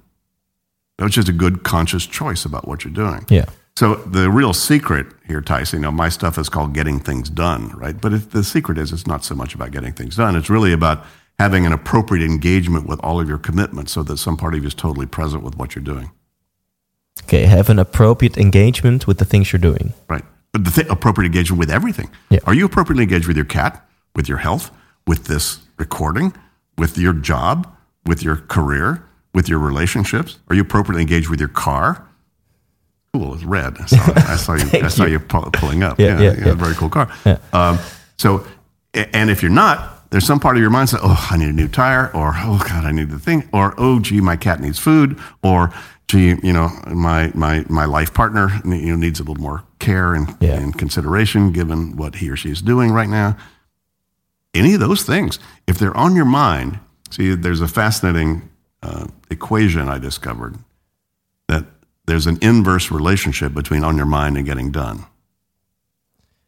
[0.98, 3.26] That's just a good conscious choice about what you're doing.
[3.30, 3.46] Yeah.
[3.78, 7.70] So the real secret here, Tyson, you know, my stuff is called getting things done,
[7.70, 8.00] right?
[8.00, 10.36] But the secret is it's not so much about getting things done.
[10.36, 11.06] It's really about
[11.38, 14.68] having an appropriate engagement with all of your commitments so that some part of you
[14.68, 16.12] is totally present with what you're doing.
[17.24, 17.46] Okay.
[17.46, 19.94] Have an appropriate engagement with the things you're doing.
[20.10, 20.26] Right.
[20.52, 22.10] But the th- appropriate engagement with everything.
[22.30, 22.40] Yeah.
[22.46, 24.72] Are you appropriately engaged with your cat, with your health,
[25.06, 26.34] with this recording,
[26.78, 27.72] with your job,
[28.06, 30.40] with your career, with your relationships?
[30.50, 32.06] Are you appropriately engaged with your car?
[33.14, 33.78] Cool, it's red.
[33.80, 34.70] I saw, I saw you.
[34.86, 36.00] I saw you, pu- pulling up.
[36.00, 36.54] Yeah, yeah, yeah.
[36.54, 37.12] Very cool car.
[37.26, 37.38] Yeah.
[37.54, 37.80] Um,
[38.18, 38.46] so,
[38.94, 41.54] and if you're not, there's some part of your mind that, oh, I need a
[41.54, 44.80] new tire, or oh God, I need the thing, or oh, gee, my cat needs
[44.80, 45.72] food, or
[46.10, 50.16] gee, you know, my my my life partner you know, needs a little more care
[50.16, 50.56] and, Yeah.
[50.60, 53.38] and consideration given what he or she is doing right now.
[54.56, 56.80] Any of those things, if they're on your mind,
[57.12, 58.50] see, there's a fascinating
[58.82, 60.58] uh, equation I discovered
[61.48, 61.66] that
[62.08, 65.06] there's an inverse relationship between on your mind and getting done.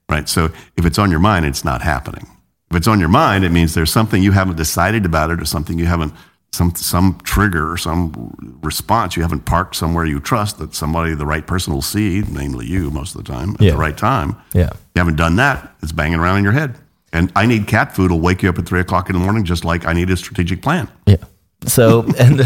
[0.10, 0.28] Right?
[0.28, 0.46] So
[0.76, 2.28] if it's on your mind, it's not happening.
[2.72, 5.46] If it's on your mind, it means there's something you haven't decided about it or
[5.46, 6.14] something you haven't,
[6.54, 11.48] some, some trigger some response you haven't parked somewhere you trust that somebody, the right
[11.48, 13.72] person will see, namely you most of the time, at Yeah.
[13.72, 14.36] the right time.
[14.54, 14.70] Yeah.
[14.96, 16.76] You haven't done that, it's banging around in your head.
[17.14, 19.44] And I need cat food will wake you up at three o'clock in the morning,
[19.44, 20.88] just like I need a strategic plan.
[21.06, 21.18] Yeah.
[21.66, 22.42] So, and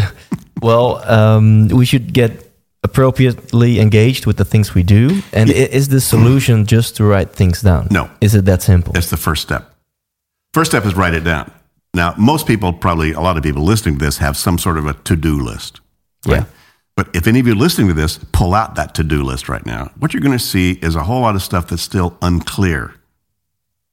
[0.62, 2.30] well, um, we should get
[2.82, 5.22] appropriately engaged with the things we do.
[5.32, 7.88] And i is the solution just to write things down?
[7.90, 8.08] No.
[8.20, 8.92] Is it that simple?
[8.92, 9.74] That's the first step.
[10.54, 11.50] First step is write it down.
[11.96, 14.84] Now, most people, probably a lot of people listening to this, have some sort of
[14.84, 15.80] a to do list.
[16.26, 16.44] Yeah.
[16.94, 19.64] But if any of you listening to this pull out that to do list right
[19.64, 22.94] now, what you're going to see is a whole lot of stuff that's still unclear.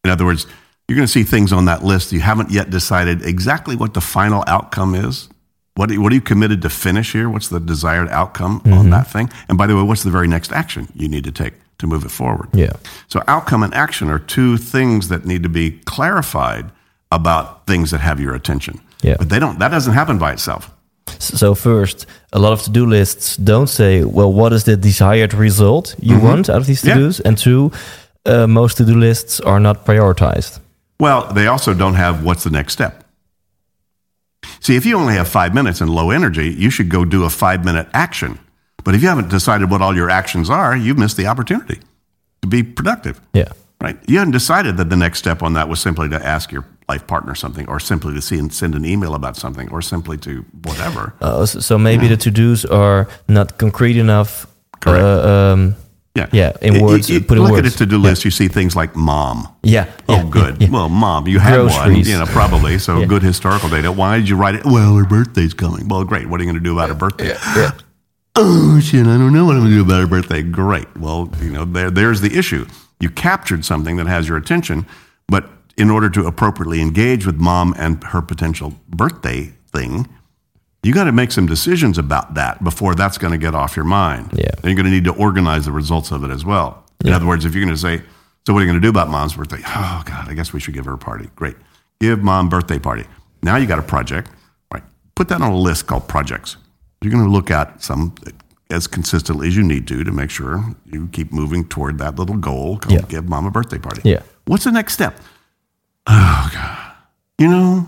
[0.04, 0.46] In other words,
[0.88, 4.02] you're going to see things on that list you haven't yet decided exactly what the
[4.02, 5.30] final outcome is.
[5.76, 7.30] What are, what are you committed to finish here?
[7.30, 8.90] What's the desired outcome on mm-hmm.
[8.90, 9.30] that thing?
[9.48, 12.04] And by the way, what's the very next action you need to take to move
[12.04, 12.50] it forward?
[12.54, 12.74] Yeah.
[13.08, 16.70] So, outcome and action are two things that need to be clarified
[17.16, 18.80] about things that have your attention.
[19.02, 19.16] Yeah.
[19.18, 19.60] But they don't.
[19.60, 20.72] That doesn't happen by itself.
[21.20, 25.96] So first, a lot of to-do lists don't say, well, what is the desired result
[26.00, 27.20] you want out of these to-dos?
[27.20, 27.72] And two,
[28.26, 30.60] uh, most to-do lists are not prioritized.
[31.00, 33.04] Well, they also don't have what's the next step.
[34.60, 37.30] See, if you only have five minutes and low energy, you should go do a
[37.30, 38.40] five minute action.
[38.84, 41.80] But if you haven't decided what all your actions are, you've missed the opportunity
[42.42, 43.20] to be productive.
[43.34, 43.52] Yeah.
[43.82, 43.98] Right?
[44.08, 47.06] You haven't decided that the next step on that was simply to ask your life
[47.08, 50.44] partner something, or simply to see and send an email about something, or simply to
[50.64, 51.14] whatever.
[51.22, 54.46] Uh, so, maybe the to-dos are not concrete enough.
[54.82, 55.04] Correct.
[55.04, 55.76] Uh, um,
[56.16, 56.28] Yeah.
[56.32, 57.68] Yeah, in You- words, You, put in look words.
[57.68, 59.48] at a to do list, you see things like mom.
[59.64, 59.86] yeah.
[60.08, 60.62] Oh, yeah, good.
[60.62, 60.74] yeah, yeah.
[60.74, 62.78] Well, mom, you had one, you know, probably.
[62.80, 63.06] So Yeah.
[63.08, 63.92] good historical data.
[63.92, 64.64] Why did you write it?
[64.66, 65.88] Well, her birthday's coming.
[65.88, 66.28] Well, great.
[66.30, 67.30] What are you going to do about her birthday?
[67.56, 67.72] yeah.
[68.36, 69.06] Oh shit!
[69.06, 70.42] I don't know what I'm going to do about her birthday.
[70.42, 70.88] Great.
[70.98, 72.66] Well, you know, there, there's the issue.
[73.00, 74.88] You captured something that has your attention,
[75.28, 80.08] but in order to appropriately engage with mom and her potential birthday thing,
[80.84, 83.86] you got to make some decisions about that before that's going to get off your
[83.86, 84.32] mind.
[84.34, 84.50] Yeah.
[84.58, 86.84] And you're going to need to organize the results of it as well.
[87.04, 87.16] In Yeah.
[87.16, 88.02] other words, if you're going to say,
[88.46, 89.62] so what are you going to do about mom's birthday?
[89.66, 91.30] Oh, God, I guess we should give her a party.
[91.36, 91.56] Great.
[92.00, 93.06] Give mom birthday party.
[93.42, 94.30] Now you got a project.
[94.74, 94.84] Right.
[95.16, 96.58] Put that on a list called projects.
[97.02, 98.14] You're going to look at some
[98.70, 102.38] as consistently as you need to to make sure you keep moving toward that little
[102.38, 103.06] goal called Yeah.
[103.08, 104.02] give mom a birthday party.
[104.04, 104.22] Yeah.
[104.46, 105.18] What's the next step?
[106.08, 106.92] Oh, God.
[107.38, 107.88] You know,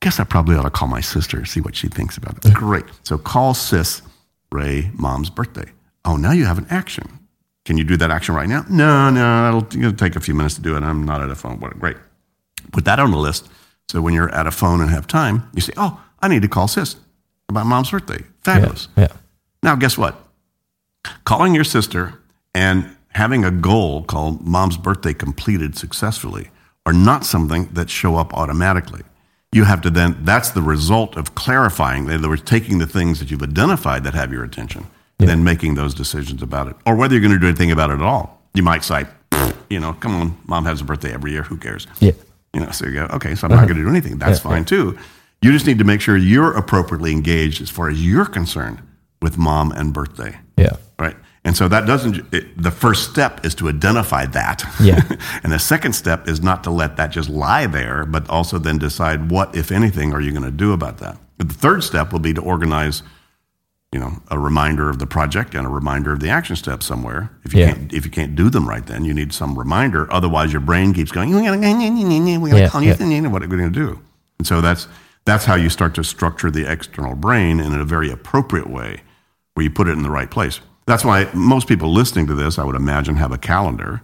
[0.00, 2.54] guess I probably ought to call my sister, see what she thinks about it.
[2.54, 2.84] Great.
[3.02, 4.02] So call sis
[4.50, 5.70] Ray mom's birthday.
[6.04, 7.18] Oh, now you have an action.
[7.64, 8.64] Can you do that action right now?
[8.70, 10.82] No, no, it'll, it'll take a few minutes to do it.
[10.82, 11.60] I'm not at a phone.
[11.60, 11.96] What, great.
[12.72, 13.48] Put that on the list.
[13.90, 16.48] So when you're at a phone and have time, you say, oh, I need to
[16.48, 16.96] call sis
[17.48, 18.24] about mom's birthday.
[18.40, 18.88] Fabulous.
[18.96, 19.08] Yeah.
[19.62, 20.18] Now, guess what?
[21.24, 22.18] Calling your sister
[22.54, 26.50] and having a goal called mom's birthday completed successfully
[26.88, 29.02] are not something that show up automatically.
[29.52, 33.18] You have to then, that's the result of clarifying, in other words, taking the things
[33.20, 34.86] that you've identified that have your attention,
[35.18, 36.76] and then making those decisions about it.
[36.86, 38.42] Or whether you're going to do anything about it at all.
[38.54, 39.04] You might say,
[39.68, 41.86] you know, come on, mom has a birthday every year, who cares?
[42.00, 42.12] Yeah.
[42.54, 43.66] You know, so you go, okay, so I'm not uh-huh.
[43.66, 44.16] going to do anything.
[44.16, 44.98] That's fine too.
[45.42, 48.80] You just need to make sure you're appropriately engaged as far as you're concerned
[49.20, 50.76] with mom and birthday, Yeah.
[51.48, 54.62] And so that doesn't, it, the first step is to identify that.
[54.82, 55.00] Yeah.
[55.42, 58.76] and the second step is not to let that just lie there, but also then
[58.76, 61.16] decide what, if anything, are you going to do about that.
[61.38, 63.02] But the third step will be to organize,
[63.92, 67.30] you know, a reminder of the project and a reminder of the action steps somewhere.
[67.44, 67.72] If you Yeah.
[67.72, 70.06] can't, if you can't do them right, then you need some reminder.
[70.12, 71.30] Otherwise, your brain keeps going.
[71.34, 72.88] We gotta, we gotta call you.
[72.90, 73.28] yeah.
[73.28, 73.98] What are we going to do?
[74.38, 74.86] And so that's
[75.24, 79.00] that's how you start to structure the external brain in a very appropriate way,
[79.54, 80.60] where you put it in the right place.
[80.88, 84.00] That's why most people listening to this, I would imagine, have a calendar.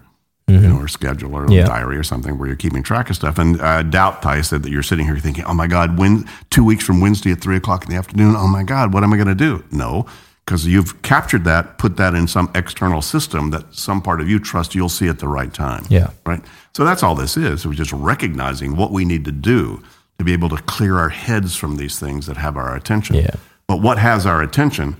[0.46, 1.52] You know, or schedule or Mm-hmm.
[1.52, 1.64] Yeah.
[1.64, 3.38] diary or something where you're keeping track of stuff.
[3.38, 6.62] And I doubt, Ty said that you're sitting here thinking, oh my God, when, two
[6.62, 9.16] weeks from Wednesday at three o'clock in the afternoon, oh my God, what am I
[9.16, 9.64] going to do?
[9.72, 10.04] No,
[10.44, 14.38] because you've captured that, put that in some external system that some part of you
[14.38, 15.86] trust you'll see at the right time.
[15.88, 16.10] Yeah.
[16.26, 16.42] Right?
[16.76, 17.66] So that's all this is.
[17.66, 19.82] We're just recognizing what we need to do
[20.18, 23.16] to be able to clear our heads from these things that have our attention.
[23.16, 23.34] Yeah.
[23.66, 24.96] But what has our attention,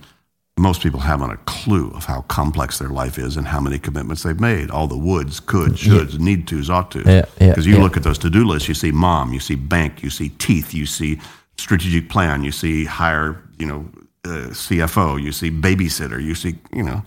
[0.57, 4.23] most people haven't a clue of how complex their life is and how many commitments
[4.23, 4.71] they've made.
[4.71, 7.05] All the woulds, could, shoulds, need tos, ought tos.
[7.05, 7.83] Yeah, yeah, Because you yeah.
[7.83, 10.85] look at those to-do lists, you see mom, you see bank, you see teeth, you
[10.85, 11.19] see
[11.57, 13.85] strategic plan, you see hire, you know,
[14.23, 17.03] uh, CFO, you see babysitter, you see, you know.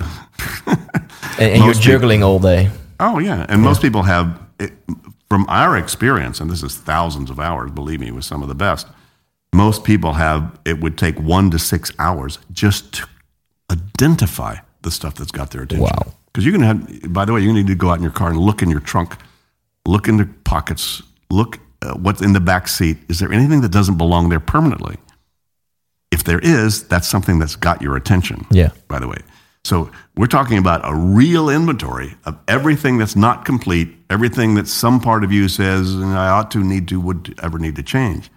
[0.67, 0.79] And,
[1.39, 2.71] and you're juggling all day.
[3.01, 4.73] Oh yeah, and most people have, it,
[5.29, 7.71] from our experience, and this is thousands of hours.
[7.71, 8.87] Believe me, with some of the best.
[9.53, 10.59] Most people have.
[10.65, 13.09] It would take one to six hours just to
[13.71, 15.85] identify the stuff that's got their attention.
[15.85, 16.15] Wow.
[16.27, 17.13] Because you can have.
[17.13, 18.81] By the way, you need to go out in your car and look in your
[18.81, 19.17] trunk,
[19.87, 22.99] look in the pockets, look uh, what's in the back seat.
[23.09, 24.97] Is there anything that doesn't belong there permanently?
[26.11, 28.71] If there is, that's something that's got your attention Yeah.
[28.89, 29.19] by the way.
[29.65, 35.01] So we're talking about a real inventory of everything that's not complete, everything that some
[35.01, 38.31] part of you says "Mm, I ought to, need to, would ever need to change.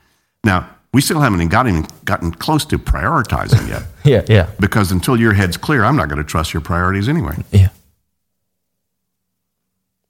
[0.44, 4.24] Now, we still haven't gotten, gotten close to prioritizing yet, Yeah.
[4.28, 4.50] Yeah.
[4.60, 7.36] because until your head's clear, I'm not going to trust your priorities anyway.
[7.52, 7.70] Yeah.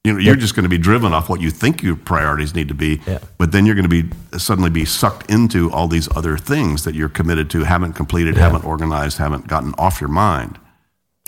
[0.04, 2.68] You know, you're just going to be driven off what you think your priorities need
[2.70, 3.20] to be, Yeah.
[3.38, 6.96] but then you're going to be suddenly be sucked into all these other things that
[6.96, 10.58] you're committed to, haven't completed, haven't organized, haven't gotten off your mind.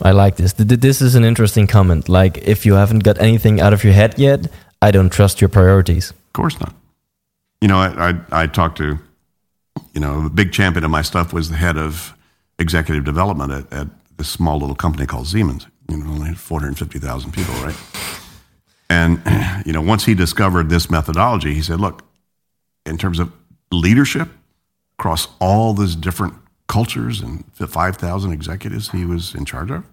[0.01, 0.53] I like this.
[0.53, 2.09] Th- th- This is an interesting comment.
[2.09, 4.47] Like, if you haven't got anything out of your head yet,
[4.81, 6.09] I don't trust your priorities.
[6.09, 6.73] Of course not.
[7.61, 8.97] You know, I, I, I talked to,
[9.93, 12.15] you know, the big champion of my stuff was the head of
[12.59, 15.67] executive development at, at this small little company called Siemens.
[15.89, 17.75] You know, only 450,000 people, right?
[18.89, 19.21] And,
[19.65, 22.03] you know, once he discovered this methodology, he said, look,
[22.85, 23.31] in terms of
[23.71, 24.29] leadership
[24.99, 26.35] across all these different
[26.67, 29.83] cultures and 5,000 executives he was in charge of,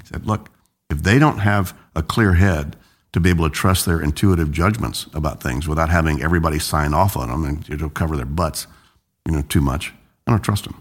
[0.00, 0.50] he said, look,
[0.90, 2.76] if they don't have a clear head
[3.12, 7.16] to be able to trust their intuitive judgments about things without having everybody sign off
[7.16, 8.66] on them and you know, cover their butts,
[9.26, 9.92] you know, too much,
[10.26, 10.74] I don't trust them.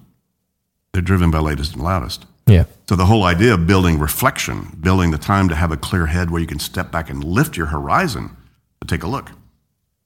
[0.94, 2.26] They're driven by latest and loudest.
[2.48, 2.66] Yeah.
[2.90, 6.30] So the whole idea of building reflection, building the time to have a clear head
[6.32, 8.36] where you can step back and lift your horizon
[8.82, 9.30] to take a look.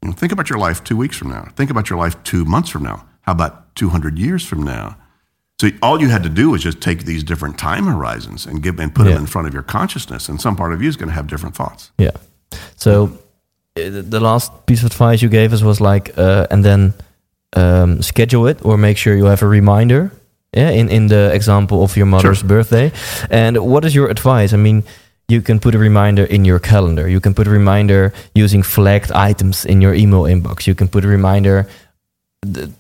[0.04, 1.48] You know, think about your life two weeks from now.
[1.56, 3.08] Think about your life two months from now.
[3.22, 4.98] How about 200 years from now?
[5.60, 8.80] So all you had to do was just take these different time horizons and give
[8.80, 9.14] and put Yeah.
[9.14, 11.28] them in front of your consciousness, and some part of you is going to have
[11.28, 11.92] different thoughts.
[11.98, 12.12] Yeah.
[12.76, 13.06] So
[13.78, 16.94] uh, the last piece of advice you gave us was like, uh, and then
[17.54, 20.12] um, schedule it or make sure you have a reminder.
[20.54, 22.48] Yeah, in, in the example of your mother's Sure.
[22.48, 22.92] birthday.
[23.30, 24.54] And what is your advice?
[24.54, 24.84] I mean,
[25.28, 27.10] you can put a reminder in your calendar.
[27.10, 30.66] You can put a reminder using flagged items in your email inbox.
[30.66, 31.68] You can put a reminder.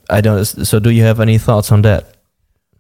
[0.10, 0.45] I don't.
[0.45, 2.15] So, do you have any thoughts on that?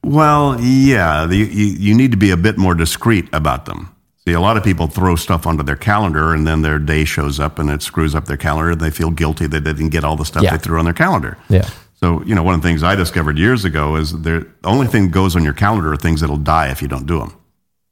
[0.03, 3.94] Well, yeah, the, you, you need to be a bit more discreet about them.
[4.27, 7.39] See, a lot of people throw stuff onto their calendar and then their day shows
[7.39, 8.71] up and it screws up their calendar.
[8.71, 10.51] and They feel guilty that they didn't get all the stuff Yeah.
[10.51, 11.37] they threw on their calendar.
[11.47, 11.69] Yeah.
[12.01, 14.87] So, you know, one of the things I discovered years ago is there, the only
[14.87, 17.33] thing that goes on your calendar are things that'll die if you don't do them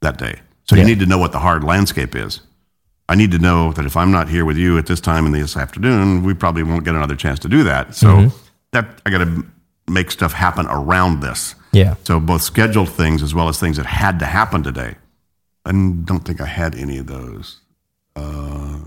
[0.02, 0.40] that day.
[0.66, 0.82] So Yeah.
[0.82, 2.42] you need to know what the hard landscape is.
[3.08, 5.34] I need to know that if I'm not here with you at this time in
[5.34, 7.94] this afternoon, we probably won't get another chance to do that.
[7.96, 8.38] So Mm-hmm.
[8.72, 9.46] that I got to
[9.88, 11.54] make stuff happen around this.
[11.74, 11.94] Yeah.
[12.06, 14.96] So both scheduled things as well as things that had to happen today.
[15.66, 17.60] I don't think I had any of those.
[18.16, 18.80] Uh,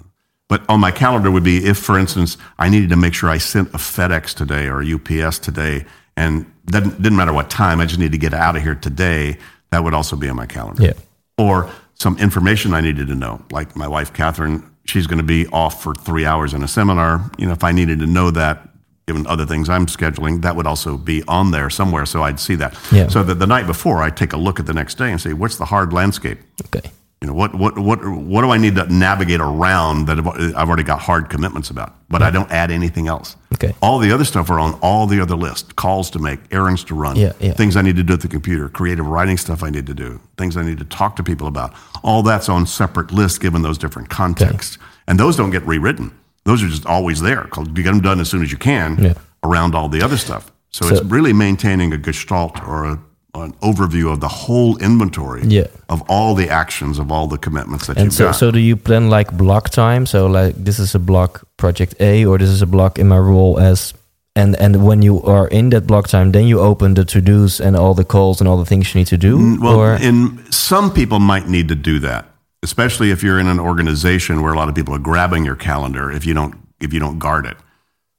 [0.48, 3.38] but on my calendar would be if, for instance, I needed to make sure I
[3.38, 5.84] sent a FedEx today or a UPS today,
[6.16, 7.80] and doesn't didn't matter what time.
[7.80, 9.38] I just need to get out of here today.
[9.70, 10.82] That would also be on my calendar.
[10.82, 10.92] Yeah.
[11.38, 14.70] Or some information I needed to know, like my wife Catherine.
[14.84, 17.28] She's going to be off for three hours in a seminar.
[17.38, 18.68] You know, if I needed to know that,
[19.06, 22.56] given other things I'm scheduling, that would also be on there somewhere, so I'd see
[22.56, 22.76] that.
[22.90, 23.06] Yeah.
[23.08, 25.32] So that the night before, I take a look at the next day and say,
[25.32, 26.38] what's the hard landscape?
[26.66, 26.90] Okay.
[27.22, 30.82] You know, what what what what do I need to navigate around that I've already
[30.82, 33.36] got hard commitments about, but I don't add anything else.
[33.54, 33.74] Okay.
[33.80, 36.94] All the other stuff are on all the other lists: calls to make, errands to
[36.94, 37.54] run, Yeah, yeah.
[37.54, 40.20] things I need to do at the computer, creative writing stuff I need to do,
[40.36, 41.72] things I need to talk to people about.
[42.02, 44.76] All that's on separate lists given those different contexts,
[45.08, 46.12] and those don't get rewritten.
[46.46, 47.42] Those are just always there.
[47.56, 49.14] You get them done as soon as you can Yeah.
[49.44, 50.44] around all the other stuff.
[50.70, 52.98] So, So- it's really maintaining a gestalt or a,
[53.34, 55.66] an overview of the whole inventory Yeah.
[55.88, 58.36] of all the actions of all the commitments that And you've so, got.
[58.36, 60.06] so do you plan like block time?
[60.06, 63.18] So like this is a block project A, or this is a block in my
[63.18, 63.92] role as,
[64.34, 67.60] and and when you are in that block time, then you open the to dos
[67.60, 69.38] and all the calls and all the things you need to do.
[69.38, 72.24] Mm, well, or in some people might need to do that,
[72.70, 76.10] especially if you're in an organization where a lot of people are grabbing your calendar.
[76.10, 77.56] If you don't, if you don't guard it,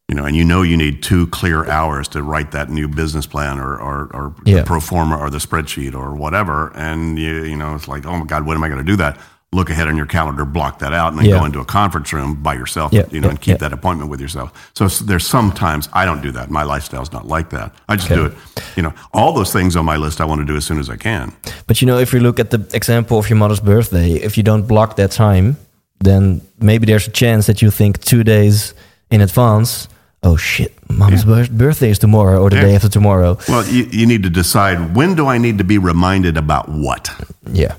[0.08, 3.28] you know, and you know you need two clear hours to write that new business
[3.28, 4.60] plan or or, or Yeah.
[4.60, 8.18] the pro forma or the spreadsheet or whatever, and you you know it's like, oh
[8.18, 9.20] my God, when am I going to do that?
[9.54, 11.40] Look ahead on your calendar, block that out, and then Yeah.
[11.40, 13.58] go into a conference room by yourself, Yeah, you know, yeah, and keep yeah.
[13.70, 14.52] that appointment with yourself.
[14.74, 16.50] So there's sometimes I don't do that.
[16.52, 17.72] My lifestyle's not like that.
[17.88, 18.34] I just do it.
[18.76, 20.90] You know, all those things on my list I want to do as soon as
[20.90, 21.32] I can.
[21.66, 24.44] But you know, if you look at the example of your mother's birthday, if you
[24.44, 25.56] don't block that time,
[26.04, 28.74] then maybe there's a chance that you think two days
[29.10, 29.88] in advance,
[30.24, 32.64] oh shit, mom's bir- birthday is tomorrow or the Yeah.
[32.64, 33.38] day after tomorrow.
[33.48, 37.10] Well, you, you need to decide when do I need to be reminded about what,
[37.54, 37.76] Yeah.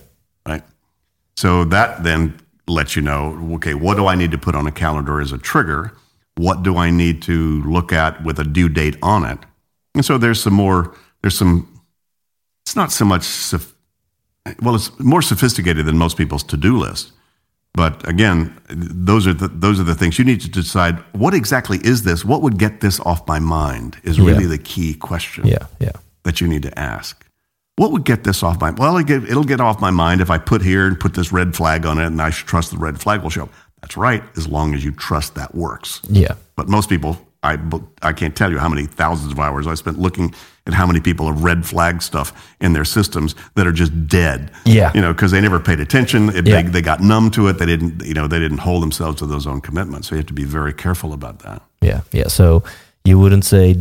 [1.39, 2.35] So that then
[2.67, 5.39] lets you know, okay, what do I need to put on a calendar as a
[5.39, 5.93] trigger?
[6.37, 9.39] What do I need to look at with a due date on it?
[9.95, 11.81] And so there's some more, there's some,
[12.67, 13.25] it's not so much,
[14.63, 17.13] well, it's more sophisticated than most people's to-do list.
[17.73, 20.99] But again, those are the, those are the things you need to decide.
[21.13, 22.25] What exactly is this?
[22.25, 23.97] What would get this off my mind?
[24.03, 24.57] Is really Yeah.
[24.57, 25.67] the key question Yeah.
[25.79, 25.93] Yeah.
[26.25, 27.25] that you need to ask.
[27.79, 28.71] What would get this off my?
[28.73, 31.87] Well, it'll get, off my mind if I put here and put this red flag
[31.87, 33.53] on it, and I should trust the red flag will show up.
[33.81, 36.01] That's right, as long as you trust that works.
[36.11, 36.35] Yeah.
[36.57, 37.57] But most people, I
[38.03, 40.35] I can't tell you how many thousands of hours I spent looking
[40.67, 44.51] at how many people have red flag stuff in their systems that are just dead.
[44.67, 44.91] Yeah.
[44.95, 46.31] you know, because they never paid attention.
[46.31, 46.63] It, Yeah.
[46.63, 47.59] they, they got numb to it.
[47.59, 50.09] They didn't, you know, they didn't hold themselves to those own commitments.
[50.09, 51.63] So you have to be very careful about that.
[51.81, 52.27] Yeah, yeah.
[52.27, 52.65] So
[53.05, 53.77] you wouldn't say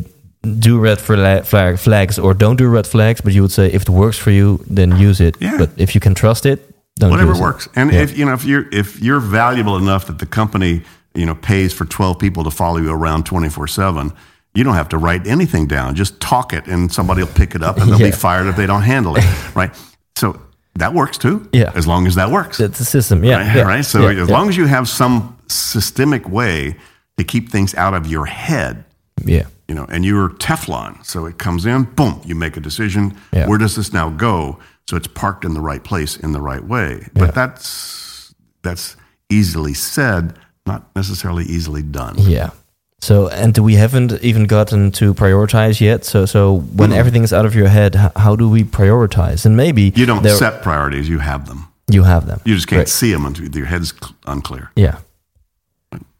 [0.59, 3.89] do red flag flags or don't do red flags, but you would say if it
[3.89, 5.35] works for you, then use it.
[5.39, 5.57] Yeah.
[5.57, 6.59] But if you can trust it,
[6.99, 7.43] don't whatever use it.
[7.43, 7.69] works.
[7.75, 8.01] And Yeah.
[8.03, 10.81] if you know if you're if you're valuable enough that the company
[11.15, 14.11] you know pays for twelve people to follow you around twenty four seven,
[14.55, 15.95] you don't have to write anything down.
[15.95, 18.07] Just talk it, and somebody will pick it up, and they'll Yeah.
[18.11, 19.25] be fired if they don't handle it.
[19.55, 19.71] Right.
[20.15, 20.39] So
[20.75, 21.47] that works too.
[21.53, 21.71] Yeah.
[21.75, 22.59] As long as that works.
[22.59, 23.23] It's a system.
[23.23, 23.55] Yeah, right.
[23.55, 23.61] yeah.
[23.63, 23.85] right?
[23.85, 26.75] So as long as you have some systemic way
[27.17, 28.83] to keep things out of your head,
[29.25, 31.05] yeah, you know, and you're Teflon.
[31.05, 33.17] So it comes in, boom, you make a decision.
[33.33, 33.47] Yeah.
[33.47, 34.59] Where does this now go?
[34.89, 37.07] So it's parked in the right place in the right way.
[37.13, 38.95] But that's that's
[39.29, 42.15] easily said, not necessarily easily done.
[42.17, 42.51] yeah.
[42.99, 46.03] So and we haven't even gotten to prioritize yet.
[46.05, 46.97] So so when hmm.
[46.97, 49.45] everything is out of your head, how do we prioritize?
[49.45, 51.67] And maybe You don't set priorities, you have them.
[51.89, 52.41] You have them.
[52.43, 52.89] You just can't Right.
[52.89, 53.93] see them until your head's
[54.25, 54.71] unclear.
[54.75, 54.97] Yeah.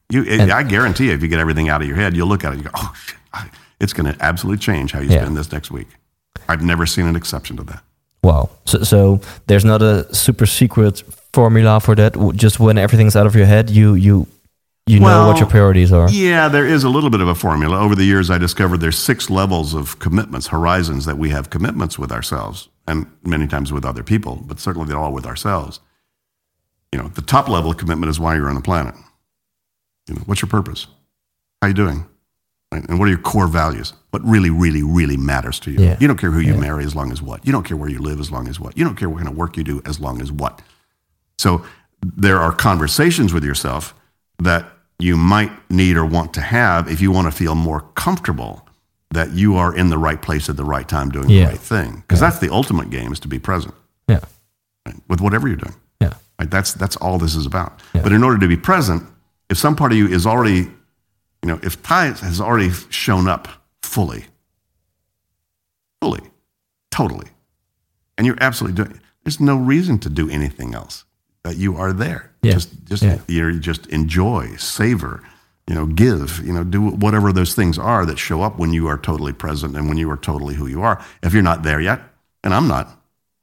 [0.10, 0.24] You,
[0.54, 2.56] I guarantee you, if you get everything out of your head, you'll look at it
[2.56, 3.17] and you go, oh, shit,
[3.80, 5.22] it's going to absolutely change how you Yeah.
[5.22, 5.88] spend this next week.
[6.50, 7.84] I've never seen an exception to that.
[8.24, 8.50] Wow.
[8.66, 12.14] So, so there's not a super secret formula for that.
[12.36, 14.28] Just when everything's out of your head, you you
[14.86, 16.10] you know what your priorities are.
[16.10, 17.78] Yeah, there is a little bit of a formula.
[17.80, 22.00] Over the years, I discovered there's six levels of commitments, horizons that we have commitments
[22.00, 25.82] with ourselves, and many times with other people, but certainly they're all with ourselves.
[26.94, 28.96] You know, the top level of commitment is why you're on the planet.
[30.08, 30.88] You know, what's your purpose?
[31.62, 32.06] How you doing?
[32.82, 32.90] Right?
[32.90, 33.94] And what are your core values?
[34.12, 35.80] What really, really, really matters to you?
[35.84, 35.98] Yeah.
[36.00, 36.60] You don't care who you Yeah.
[36.60, 37.46] marry as long as what.
[37.46, 38.78] You don't care where you live as long as what.
[38.78, 40.62] You don't care what kind of work you do as long as what.
[41.38, 41.64] So
[42.02, 43.94] there are conversations with yourself
[44.40, 44.66] that
[45.00, 48.68] you might need or want to have if you want to feel more comfortable
[49.12, 51.46] that you are in the right place at the right time doing Yeah.
[51.46, 52.04] the right thing.
[52.08, 53.74] Because that's the ultimate game is to be present
[54.08, 54.20] Yeah.
[54.86, 55.76] right, with whatever you're doing.
[56.02, 56.14] Yeah.
[56.40, 56.50] Right?
[56.52, 57.82] That's that's all this is about.
[57.94, 59.04] But in order to be present,
[59.50, 60.70] if some part of you is already,
[61.48, 63.48] you know, if Ty has already shown up
[63.82, 64.26] fully,
[66.02, 66.20] fully,
[66.92, 67.28] totally,
[68.18, 71.06] and you're absolutely doing, it, there's no reason to do anything else.
[71.44, 72.32] That you are there.
[72.42, 72.54] Yeah.
[72.54, 73.20] Just just Yeah.
[73.30, 75.24] you just enjoy, savor,
[75.70, 78.88] you know, give, you know, do whatever those things are that show up when you
[78.88, 81.02] are totally present and when you are totally who you are.
[81.24, 82.02] If you're not there yet,
[82.44, 82.90] and I'm not,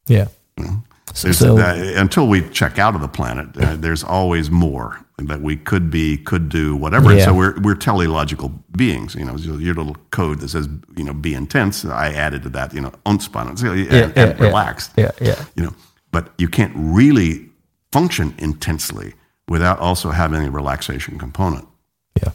[0.07, 0.27] Yeah.
[0.59, 0.75] So, there's
[1.13, 5.57] so- that, until we check out of the planet, uh, there's always more that we
[5.57, 7.13] could be, could do, whatever.
[7.13, 9.15] And so we're we're teleological beings.
[9.15, 11.85] You know, your little code that says you know be intense.
[11.85, 12.75] I added to that.
[12.75, 14.93] You know, ontspannen, so, and, yeah, and yeah, relaxed.
[14.97, 15.13] Yeah.
[15.21, 15.45] Yeah.
[15.55, 15.75] You know,
[16.11, 17.49] but you can't really
[17.93, 19.15] function intensely
[19.49, 21.69] without also having a relaxation component.
[22.21, 22.33] Yeah.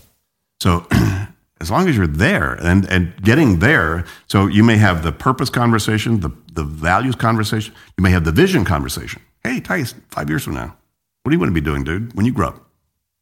[0.62, 0.88] So
[1.62, 5.50] as long as you're there and, and getting there, so you may have the purpose
[5.50, 6.30] conversation, the,
[6.60, 9.22] the values conversation, you may have the vision conversation.
[9.44, 10.76] Hey, Thijs, five years from now,
[11.24, 12.66] what do you want to be doing, dude, when you grow up?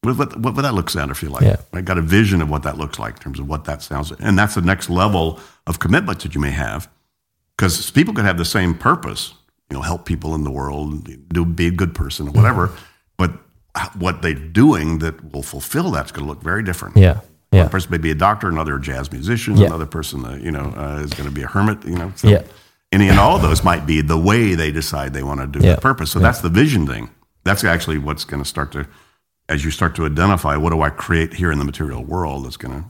[0.01, 1.43] What, what, what that look, sound, or feel like?
[1.43, 1.57] Yeah.
[1.73, 4.09] I got a vision of what that looks like in terms of what that sounds
[4.11, 4.19] like.
[4.21, 6.89] And that's the next level of commitment that you may have.
[7.57, 9.33] Because people could have the same purpose,
[9.69, 12.71] you know, help people in the world, do be a good person, whatever.
[13.17, 13.31] But
[13.97, 16.97] what they're doing that will fulfill that's going to look very different.
[16.97, 17.21] Yeah.
[17.51, 17.61] Yeah.
[17.61, 19.67] One person may be a doctor, another a jazz musician, Yeah.
[19.67, 21.83] another person, uh, you know, uh, is going to be a hermit.
[21.85, 22.43] You know, so Yeah.
[22.91, 25.65] Any and all of those might be the way they decide they want to do
[25.65, 25.75] Yeah.
[25.75, 26.11] the purpose.
[26.11, 27.09] So that's the vision thing.
[27.43, 28.87] That's actually what's going to start to,
[29.49, 32.57] as you start to identify, what do I create here in the material world that's
[32.57, 32.87] going to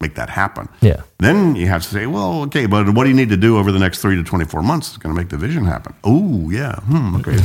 [0.00, 0.68] make that happen.
[0.80, 1.02] Yeah.
[1.18, 3.72] Then you have to say, well, okay, but what do you need to do over
[3.72, 5.92] the next three to 24 months that's going to make the vision happen?
[6.04, 6.76] Oh, yeah.
[6.82, 7.36] Hmm, okay.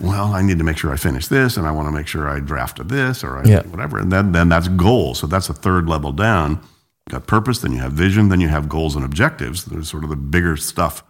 [0.00, 2.28] well, I need to make sure I finish this and I want to make sure
[2.28, 3.62] I drafted this or I, Yeah.
[3.62, 3.98] whatever.
[3.98, 5.14] And then, then that's goal.
[5.14, 6.60] So that's the third level down.
[7.06, 9.66] You got purpose, then you have vision, then you have goals and objectives.
[9.66, 11.04] There's sort of the bigger stuff.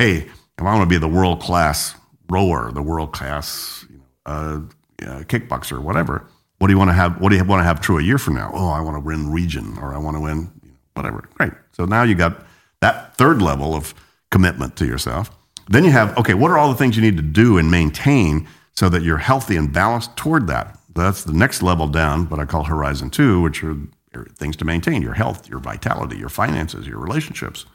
[0.00, 1.94] Hey, if I want to be the world class
[2.30, 4.60] rower, the world class you know, uh,
[5.06, 6.26] uh, kickboxer, whatever,
[6.56, 7.20] what do you want to have?
[7.20, 8.50] What do you want to have true a year from now?
[8.54, 11.28] Oh, I want to win region or I want to win you know, whatever.
[11.34, 11.52] Great.
[11.72, 12.46] So now you got
[12.80, 13.92] that third level of
[14.30, 15.30] commitment to yourself.
[15.68, 18.48] Then you have, okay, what are all the things you need to do and maintain
[18.72, 20.78] so that you're healthy and balanced toward that?
[20.94, 23.76] That's the next level down, what I call horizon two, which are
[24.14, 27.66] are things to maintain your health, your vitality, your finances, your relationships,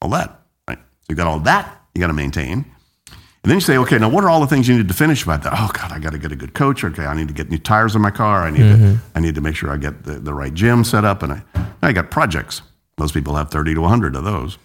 [0.00, 0.37] all that.
[1.08, 1.14] Right?
[1.14, 2.64] So you got all that you got to maintain.
[3.42, 5.22] And then you say, okay, now what are all the things you need to finish
[5.24, 5.52] about that?
[5.56, 6.84] Oh God, I got to get a good coach.
[6.84, 8.44] Okay, I need to get new tires in my car.
[8.44, 8.94] I need to, mm-hmm.
[9.16, 11.22] I need to make sure I get the, the right gym set up.
[11.22, 12.62] And I, now I got projects.
[12.98, 14.58] Most people have 30 to 100 of those.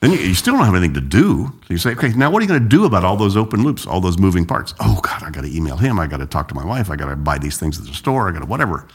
[0.00, 1.52] Then you, you still don't have anything to do.
[1.66, 3.62] So you say, okay, now what are you going to do about all those open
[3.62, 4.72] loops, all those moving parts?
[4.80, 5.98] Oh God, I got to email him.
[5.98, 6.90] I got to talk to my wife.
[6.90, 8.28] I got to buy these things at the store.
[8.28, 8.86] I got to whatever.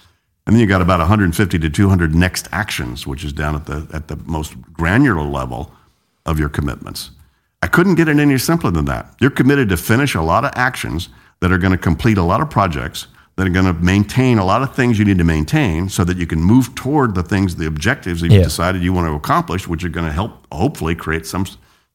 [0.47, 3.87] And then you got about 150 to 200 next actions, which is down at the
[3.91, 5.71] at the most granular level
[6.25, 7.11] of your commitments.
[7.61, 9.13] I couldn't get it any simpler than that.
[9.19, 11.09] You're committed to finish a lot of actions
[11.39, 13.07] that are going to complete a lot of projects
[13.37, 16.17] that are going to maintain a lot of things you need to maintain so that
[16.17, 18.43] you can move toward the things, the objectives that you Yeah.
[18.45, 21.45] decided you want to accomplish, which are going to help hopefully create some,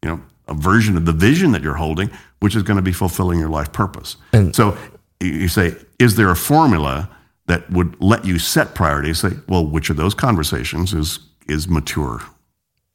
[0.02, 2.10] you know, a version of the vision that you're holding,
[2.40, 4.16] which is going to be fulfilling your life purpose.
[4.32, 4.76] And- so
[5.20, 7.08] you- you say, is there a formula
[7.46, 9.18] that would let you set priorities?
[9.18, 12.20] Say, well, which of those conversations is is mature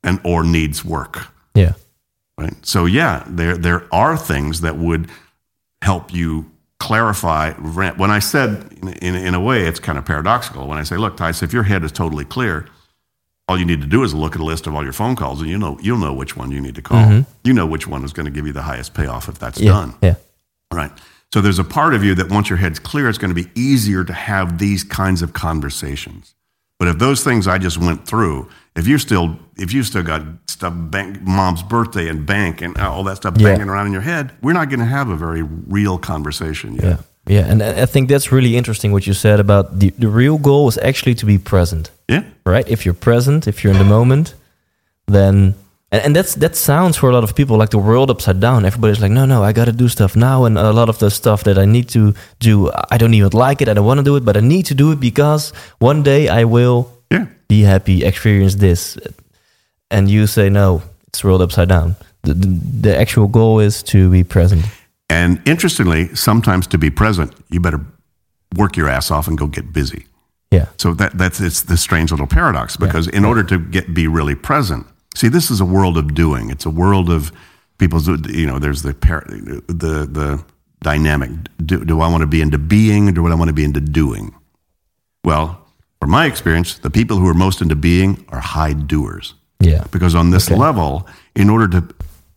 [0.06, 1.28] and or needs work?
[1.54, 1.74] Yeah.
[2.38, 2.54] right?
[2.66, 5.10] So yeah, there there are things that would
[5.82, 6.50] help you
[6.80, 7.52] clarify.
[7.54, 10.68] When I said in, in, in a way, it's kind of paradoxical.
[10.68, 12.68] When I say, look, Thijs, if your head is totally clear,
[13.48, 15.42] all you need to do is look at a list of all your phone calls,
[15.42, 17.04] and you know you'll know which one you need to call.
[17.06, 17.30] Mm-hmm.
[17.44, 19.72] You know which one is going to give you the highest payoff if that's Yeah.
[19.72, 19.94] done.
[20.02, 20.16] Yeah.
[20.74, 20.92] Right.
[21.34, 23.50] So there's a part of you that once your head's clear, it's going to be
[23.56, 26.34] easier to have these kinds of conversations.
[26.80, 30.22] But if those things I just went through, if you still if you still got
[30.48, 33.50] stuff bank mom's birthday and bank and all that stuff Yeah.
[33.50, 36.84] banging around in your head, we're not going to have a very real conversation yet.
[36.84, 36.98] Yeah.
[37.28, 37.52] Yeah.
[37.52, 40.78] And I think that's really interesting what you said about the, the real goal is
[40.78, 41.90] actually to be present.
[42.08, 42.24] Yeah.
[42.46, 42.68] right?
[42.70, 44.36] If you're present, if you're in the moment,
[45.08, 45.56] then
[45.92, 48.66] and, and that's that sounds for a lot of people like the world upside down.
[48.66, 51.10] Everybody's like, no, no, I got to do stuff now, and a lot of the
[51.10, 53.70] stuff that I need to do, I don't even like it.
[53.70, 56.28] I don't want to do it, but I need to do it because one day
[56.28, 56.92] I will.
[57.48, 58.98] Be happy, experience this.
[59.92, 61.96] And you say, no, it's world upside down.
[62.24, 62.48] The, the,
[62.82, 64.66] the actual goal is to be present.
[65.10, 67.80] And interestingly, sometimes to be present, you better
[68.56, 70.06] work your ass off and go get busy.
[70.52, 70.68] Yeah.
[70.78, 74.36] So that that's it's this strange little paradox because in order to get be really
[74.36, 74.86] present,
[75.16, 76.50] see, this is a world of doing.
[76.50, 77.32] It's a world of
[77.78, 78.08] people's.
[78.08, 80.44] You know, there's the par- the the
[80.82, 81.32] dynamic.
[81.66, 83.82] Do, do I want to be into being, or do I want to be into
[83.82, 84.34] doing?
[85.24, 85.65] Well,
[86.06, 89.86] from my experience, the people who are most into being are high doers Yeah.
[89.90, 90.56] because on this Okay.
[90.60, 91.84] level, in order to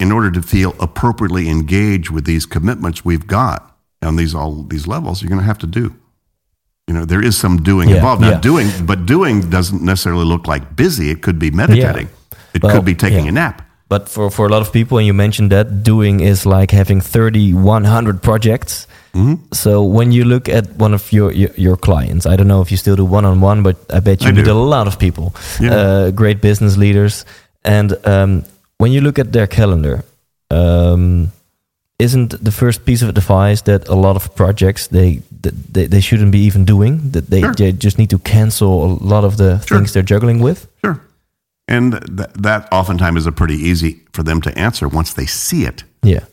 [0.01, 4.87] in order to feel appropriately engaged with these commitments we've got on these all these
[4.87, 5.93] levels, you're going to have to do.
[6.87, 8.23] You know, there is some doing Yeah, involved.
[8.23, 8.41] Now, yeah.
[8.41, 11.11] doing, but doing doesn't necessarily look like busy.
[11.11, 12.09] It could be meditating.
[12.55, 13.31] It Well, could be taking yeah.
[13.31, 13.63] a nap.
[13.91, 17.01] But for, for a lot of people, and you mentioned that doing is like having
[17.03, 18.87] 30, 100 projects.
[19.15, 19.35] Mm-hmm.
[19.53, 22.71] So when you look at one of your, your, your clients, I don't know if
[22.71, 24.53] you still do one on one, but I bet you I meet do.
[24.53, 25.75] a lot of people, Yeah.
[25.75, 27.25] uh, great business leaders.
[27.65, 28.45] And um,
[28.79, 30.05] when you look at their calendar,
[30.51, 31.31] um,
[31.99, 35.21] isn't the first piece of advice that a lot of projects they
[35.73, 37.55] they, they shouldn't be even doing that they, Sure.
[37.55, 39.79] they just need to cancel a lot of the Sure.
[39.79, 41.01] things they're juggling with Sure.
[41.69, 45.65] And th- that oftentimes is a pretty easy for them to answer once they see
[45.65, 45.85] it.
[46.03, 46.25] yeah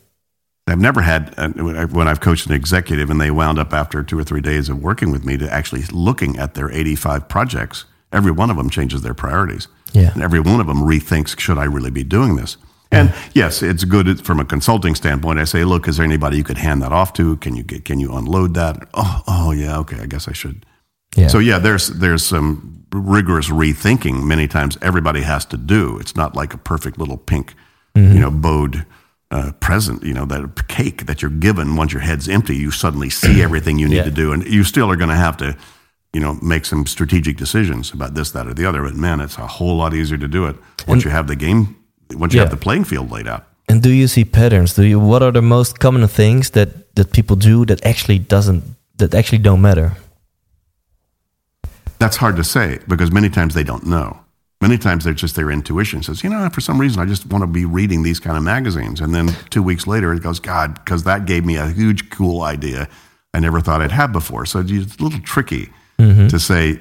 [0.68, 4.18] I've never had uh, when I've coached an executive and they wound up after two
[4.18, 7.84] or three days of working with me to actually looking at their 85 projects.
[8.12, 9.68] Every one of them changes their priorities.
[9.92, 10.12] Yeah.
[10.12, 12.56] And every one of them rethinks, should I really be doing this?
[12.90, 15.38] And yes, it's good from a consulting standpoint.
[15.38, 17.36] I say, look, is there anybody you could hand that off to?
[17.36, 18.88] Can you get, can you unload that?
[18.94, 20.64] Oh, oh yeah, okay, I guess I should.
[21.16, 24.24] yeah So yeah, there's there's some rigorous rethinking.
[24.24, 25.98] Many times, everybody has to do.
[25.98, 27.54] It's not like a perfect little pink,
[27.94, 28.86] you know, bowed
[29.30, 30.02] uh, present.
[30.02, 32.56] You know, that cake that you're given once your head's empty.
[32.56, 34.04] You suddenly see everything you need Yeah.
[34.04, 35.56] to do, and you still are going to have to,
[36.12, 38.82] you know, make some strategic decisions about this, that, or the other.
[38.82, 40.56] But man, it's a whole lot easier to do it
[40.86, 41.76] once you have the game,
[42.14, 42.44] once you Yeah.
[42.44, 43.44] have the playing field laid out.
[43.68, 44.74] And do you see patterns?
[44.74, 48.62] Do you what are the most common things that that people do that actually doesn't
[48.98, 49.90] that actually don't matter?
[51.98, 54.18] That's hard to say because many times they don't know.
[54.60, 57.42] Many times they're just their intuition says, you know, for some reason I just want
[57.42, 59.00] to be reading these kind of magazines.
[59.00, 62.42] And then two weeks later it goes, God, because that gave me a huge cool
[62.42, 62.88] idea
[63.34, 64.46] I never thought I'd had before.
[64.46, 66.28] So it's a little tricky mm-hmm.
[66.28, 66.80] to say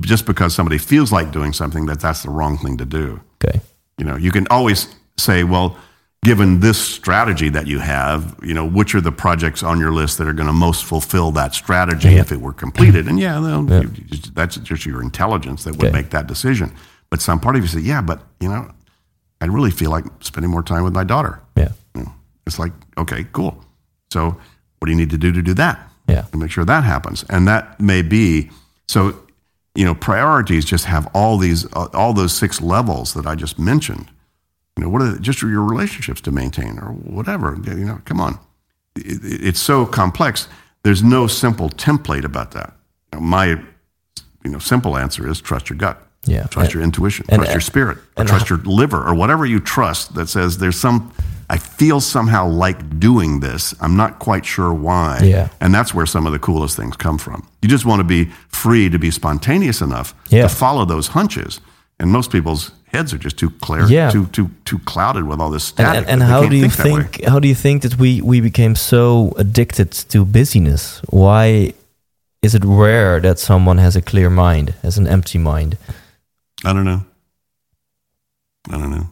[0.00, 3.20] just because somebody feels like doing something that that's the wrong thing to do.
[3.44, 3.60] Okay.
[3.98, 4.88] You know, you can always
[5.18, 5.76] say, well,
[6.24, 10.18] given this strategy that you have, you know, which are the projects on your list
[10.18, 12.20] that are going to most fulfill that strategy Yeah.
[12.20, 13.06] if it were completed?
[13.06, 15.92] And yeah, you- you- that's just your intelligence that would Okay.
[15.96, 16.72] make that decision.
[17.12, 18.70] But some part of you say, yeah, but you know,
[19.42, 21.42] I really feel like spending more time with my daughter.
[21.94, 22.04] Yeah.
[22.46, 23.62] It's like, okay, cool.
[24.10, 25.90] So what do you need to do to do that?
[26.08, 26.22] Yeah.
[26.22, 27.24] To make sure that happens.
[27.28, 28.50] And that may be,
[28.88, 29.14] so,
[29.74, 33.58] you know, priorities just have all these, uh, all those six levels that I just
[33.58, 34.06] mentioned.
[34.78, 37.58] You know, what are the, just your relationships to maintain or whatever?
[37.62, 38.38] You know, come on.
[38.96, 40.48] It, it- it's so complex.
[40.82, 42.74] There's no simple template about that.
[43.12, 43.46] You know, my,
[44.44, 46.08] you know, simple answer is trust your gut.
[46.26, 46.44] Yeah.
[46.44, 47.26] Trust your intuition.
[47.28, 47.98] and- trust your spirit.
[48.16, 51.12] And trust your liver or whatever you trust that says there's some,
[51.50, 53.74] I feel somehow like doing this.
[53.80, 55.20] I'm not quite sure why.
[55.24, 55.48] Yeah.
[55.60, 57.46] And that's where some of the coolest things come from.
[57.62, 60.42] You just want to be free to be spontaneous enough Yeah.
[60.42, 61.60] to follow those hunches.
[61.98, 64.10] And most people's heads are just too clear, Yeah.
[64.10, 66.08] too too too clouded with all this And, static.
[66.08, 66.68] and, and how do you way.
[66.68, 71.00] think, how do you think that we we became so addicted to busyness?
[71.10, 71.72] Why
[72.42, 75.76] is it rare that someone has a clear mind, has an empty mind?
[76.64, 77.04] I don't know.
[78.70, 79.06] I don't know.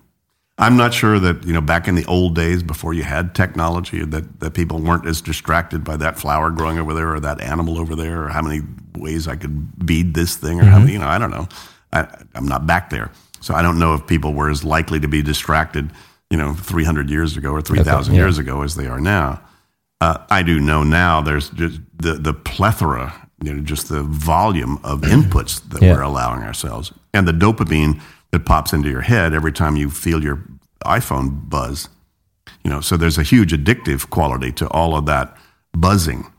[0.58, 4.04] I'm not sure that you know back in the old days before you had technology
[4.04, 7.78] that, that people weren't as distracted by that flower growing over there or that animal
[7.78, 8.60] over there or how many
[8.94, 11.48] ways I could bead this thing or how many you know I don't know.
[11.92, 15.08] I, I'm not back there, so I don't know if people were as likely to
[15.08, 15.90] be distracted
[16.30, 18.20] you know 300 years ago or 3,000 yeah.
[18.20, 19.42] years ago as they are now.
[20.00, 24.78] Uh, I do know now there's just the, the plethora, you know, just the volume
[24.84, 25.94] of inputs that Yeah.
[25.94, 28.00] we're allowing ourselves and the dopamine
[28.32, 30.42] that pops into your head every time you feel your
[30.84, 31.88] iPhone buzz.
[32.64, 35.36] You know, so there's a huge addictive quality to all of that
[35.72, 36.30] buzzing.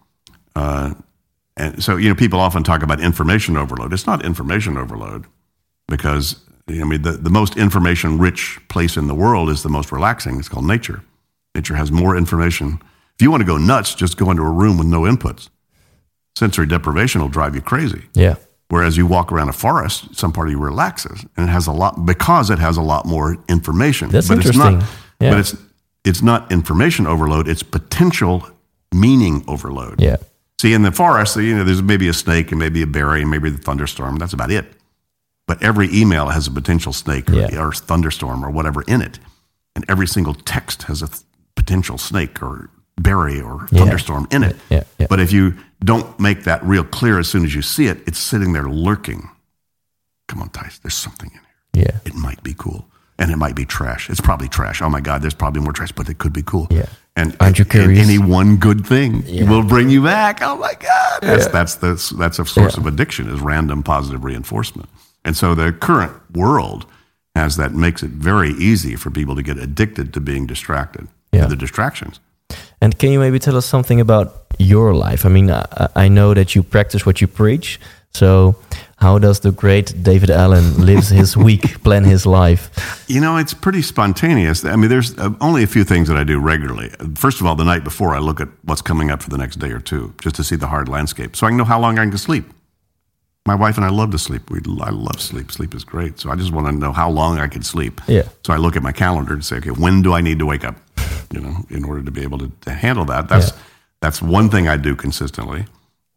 [0.56, 0.94] Uh,
[1.58, 3.92] and so, you know, people often talk about information overload.
[3.94, 5.26] It's not information overload
[5.88, 6.40] because,
[6.70, 10.40] I mean, the, the most information rich place in the world is the most relaxing.
[10.40, 11.04] It's called nature.
[11.56, 12.80] Nature has more information.
[13.16, 15.50] If you want to go nuts, just go into a room with no inputs.
[16.38, 18.04] Sensory deprivation will drive you crazy.
[18.14, 18.36] Yeah.
[18.70, 21.72] Whereas you walk around a forest, some part of you relaxes, and it has a
[21.74, 24.10] lot because it has a lot more information.
[24.10, 24.80] That's but It's interesting.
[24.80, 25.32] not, Yeah.
[25.32, 25.56] But it's
[26.06, 28.48] it's not information overload; it's potential
[28.94, 30.02] meaning overload.
[30.02, 30.16] Yeah.
[30.60, 33.30] See, in the forest, you know, there's maybe a snake and maybe a berry and
[33.30, 34.16] maybe the thunderstorm.
[34.18, 34.66] That's about it.
[35.48, 37.60] But every email has a potential snake or, Yeah.
[37.62, 39.20] or thunderstorm or whatever in it,
[39.76, 41.20] and every single text has a th-
[41.56, 42.70] potential snake or
[43.02, 43.80] berry or Yeah.
[43.80, 44.56] thunderstorm in it.
[44.70, 45.08] Yeah, yeah.
[45.10, 48.20] But if you don't make that real clear as soon as you see it, it's
[48.20, 49.30] sitting there lurking.
[50.28, 51.40] Come on, Thijs, there's something in
[51.74, 51.86] here.
[51.88, 52.00] Yeah.
[52.06, 52.88] It might be cool.
[53.20, 54.10] And it might be trash.
[54.10, 54.82] It's probably trash.
[54.82, 56.68] Oh my God, there's probably more trash, but it could be cool.
[56.72, 56.88] Yeah.
[57.16, 59.50] And, and any one good thing Yeah.
[59.50, 60.40] will bring you back.
[60.42, 61.20] Oh my God.
[61.22, 64.90] That's, that's, the, that's a source of addiction is random positive reinforcement.
[65.26, 66.86] And so the current world
[67.36, 71.08] has that makes it very easy for people to get addicted to being distracted.
[71.32, 71.44] Yeah.
[71.44, 72.20] to The distractions.
[72.82, 75.26] And can you maybe tell us something about your life?
[75.26, 77.80] I mean, I, I know that you practice what you preach.
[78.14, 78.56] So,
[78.98, 82.70] how does the great David Allen lives his week, plan his life?
[83.08, 84.66] You know, it's pretty spontaneous.
[84.66, 86.90] I mean, there's uh, only a few things that I do regularly.
[87.16, 89.58] First of all, the night before, I look at what's coming up for the next
[89.58, 91.98] day or two, just to see the hard landscape, so I can know how long
[91.98, 92.46] I can sleep.
[93.46, 94.52] My wife and I love to sleep.
[94.52, 95.52] We, I love sleep.
[95.52, 96.20] Sleep is great.
[96.20, 98.00] So I just want to know how long I can sleep.
[98.08, 98.24] Yeah.
[98.46, 100.64] So I look at my calendar and say, okay, when do I need to wake
[100.64, 100.76] up?
[101.34, 103.30] You know, in order to be able to, to handle that.
[103.30, 103.58] That's Yeah.
[104.02, 105.66] that's one thing I do consistently.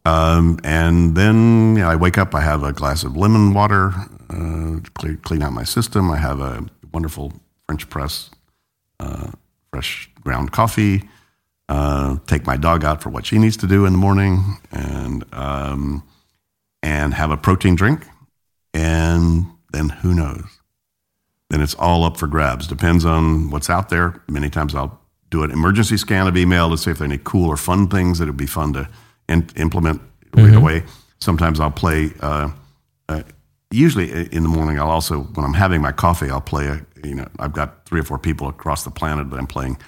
[0.05, 2.35] Um, and then you know, I wake up.
[2.35, 3.93] I have a glass of lemon water,
[4.29, 6.11] uh, to clean, clean out my system.
[6.11, 7.33] I have a wonderful
[7.67, 8.29] French press,
[9.01, 9.31] uh,
[9.71, 11.09] fresh ground coffee.
[11.71, 15.25] Uh, take my dog out for what she needs to do in the morning, and
[15.33, 16.03] um,
[16.85, 18.07] and have a protein drink,
[18.75, 20.45] and then who knows?
[21.49, 22.67] Then it's all up for grabs.
[22.67, 24.23] Depends on what's out there.
[24.29, 27.21] Many times I'll do an emergency scan of email to see if there are any
[27.25, 28.89] cool or fun things that would be fun to
[29.31, 30.03] in, implement
[30.35, 30.85] right away.
[31.21, 32.13] Sometimes I'll play.
[32.21, 32.51] Uh,
[33.09, 33.23] uh,
[33.71, 36.67] usually in the morning, I'll also when I'm having my coffee, I'll play.
[36.67, 39.79] A, you know, I've got three or four people across the planet that I'm playing.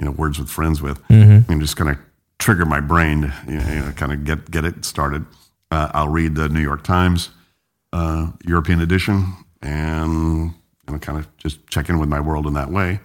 [0.00, 1.00] You know, words with friends with,
[1.48, 1.96] and just kind of
[2.38, 5.24] trigger my brain to you know, you know kind of get get it started.
[5.72, 7.30] Uh, I'll read the New York Times
[7.94, 10.52] uh, European edition and
[10.86, 13.00] you know, kind of just check in with my world in that way,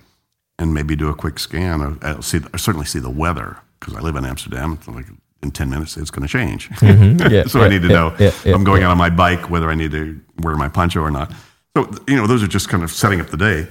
[0.59, 1.79] and maybe do a quick scan.
[1.79, 4.79] Of, I'll see, I certainly see the weather because I live in Amsterdam.
[4.83, 5.05] So like
[5.41, 6.69] in ten minutes, it's going to change.
[6.81, 9.49] Yeah, so yeah, I need to yeah, know yeah, I'm going out on my bike
[9.49, 11.31] whether I need to wear my poncho or not.
[11.77, 13.67] So you know, those are just kind of setting up the day.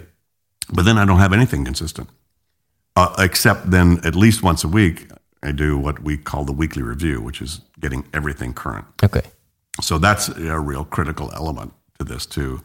[0.73, 2.09] But then I don't have anything consistent,
[2.97, 5.09] uh, except then at least once a week
[5.43, 8.87] I do what we call the weekly review, which is getting everything current.
[9.03, 9.23] Okay.
[9.81, 12.63] So that's a real critical element to this too.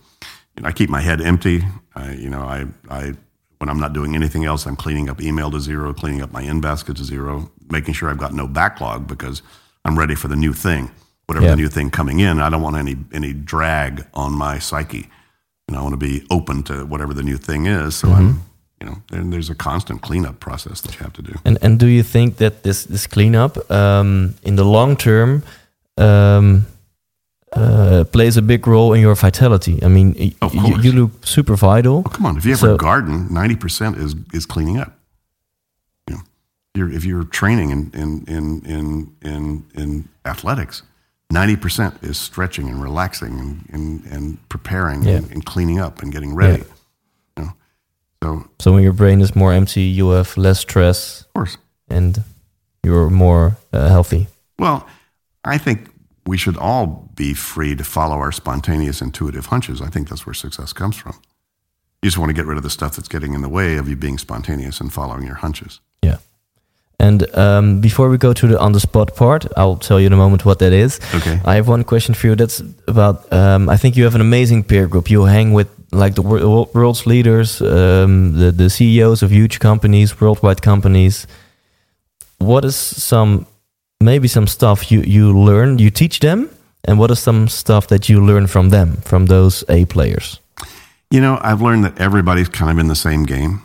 [0.56, 1.64] You know, I keep my head empty.
[1.96, 3.14] I, you know, I, I,
[3.60, 6.42] when I'm not doing anything else, I'm cleaning up email to zero, cleaning up my
[6.42, 9.42] in basket to zero, making sure I've got no backlog because
[9.86, 10.92] I'm ready for the new thing,
[11.28, 11.52] whatever Yeah.
[11.52, 12.40] the new thing coming in.
[12.42, 15.10] I don't want any any drag on my psyche.
[15.68, 17.96] And I want to be open to whatever the new thing is.
[17.96, 18.40] So I'm, mm-hmm.
[18.82, 21.34] You know, there, there's a constant cleanup process that you have to do.
[21.46, 25.44] And and do you think that this this cleanup um, in the long term
[25.98, 26.66] um,
[27.54, 29.80] uh, plays a big role in your vitality?
[29.84, 30.10] I mean,
[30.42, 30.84] Of you, course.
[30.86, 32.04] you look super vital.
[32.06, 32.38] Oh, come on.
[32.38, 34.94] If you have So- a garden, 90% is, is cleaning up.
[36.08, 36.22] You know,
[36.76, 40.84] you're, if you're training in, in, in, in, in, in athletics,
[41.34, 45.18] 90% is stretching and relaxing and, and, and preparing Yeah.
[45.18, 46.64] and, and cleaning up and getting ready.
[46.64, 46.68] Know?
[48.24, 51.58] So, So when your brain is more empty, you have less stress of course.
[51.90, 52.24] and
[52.84, 54.28] you're more uh, healthy.
[54.60, 54.88] Well,
[55.44, 55.90] I think
[56.26, 59.82] we should all be free to follow our spontaneous, intuitive hunches.
[59.82, 61.14] I think that's where success comes from.
[62.04, 63.88] You just want to get rid of the stuff that's getting in the way of
[63.88, 65.80] you being spontaneous and following your hunches.
[66.04, 66.18] Yeah.
[67.00, 70.14] And um, before we go to the on the spot part, I'll tell you in
[70.14, 71.00] a moment what that is.
[71.16, 71.40] Okay.
[71.46, 72.36] I have one question for you.
[72.36, 73.32] That's about.
[73.34, 75.10] Um, I think you have an amazing peer group.
[75.10, 80.20] You hang with like the wor- world's leaders, um, the the CEOs of huge companies,
[80.20, 81.28] worldwide companies.
[82.38, 83.46] What is some
[84.00, 86.50] maybe some stuff you you learn, you teach them,
[86.88, 90.40] and what is some stuff that you learn from them, from those A players?
[91.12, 93.62] You know, I've learned that everybody's kind of in the same game.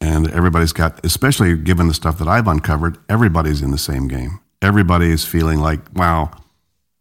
[0.00, 4.38] And everybody's got, especially given the stuff that I've uncovered, everybody's in the same game.
[4.60, 6.30] Everybody is feeling like, wow,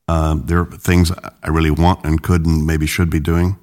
[0.08, 1.12] um, there are things
[1.44, 3.58] I really want and could and maybe should be doing.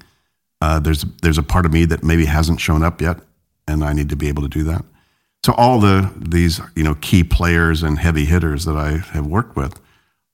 [0.61, 3.19] Uh, there's, there's a part of me that maybe hasn't shown up yet,
[3.67, 4.85] and I need to be able to do that.
[5.43, 9.55] So all the these you know key players and heavy hitters that I have worked
[9.55, 9.79] with,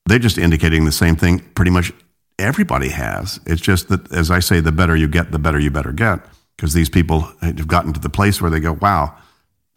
[0.06, 1.40] they're just indicating the same thing.
[1.56, 1.94] Pretty much
[2.38, 3.40] everybody has.
[3.46, 6.20] It's just that, as I say, the better you get, the better you better get,
[6.56, 9.16] because these people have gotten to the place where they go, "Wow,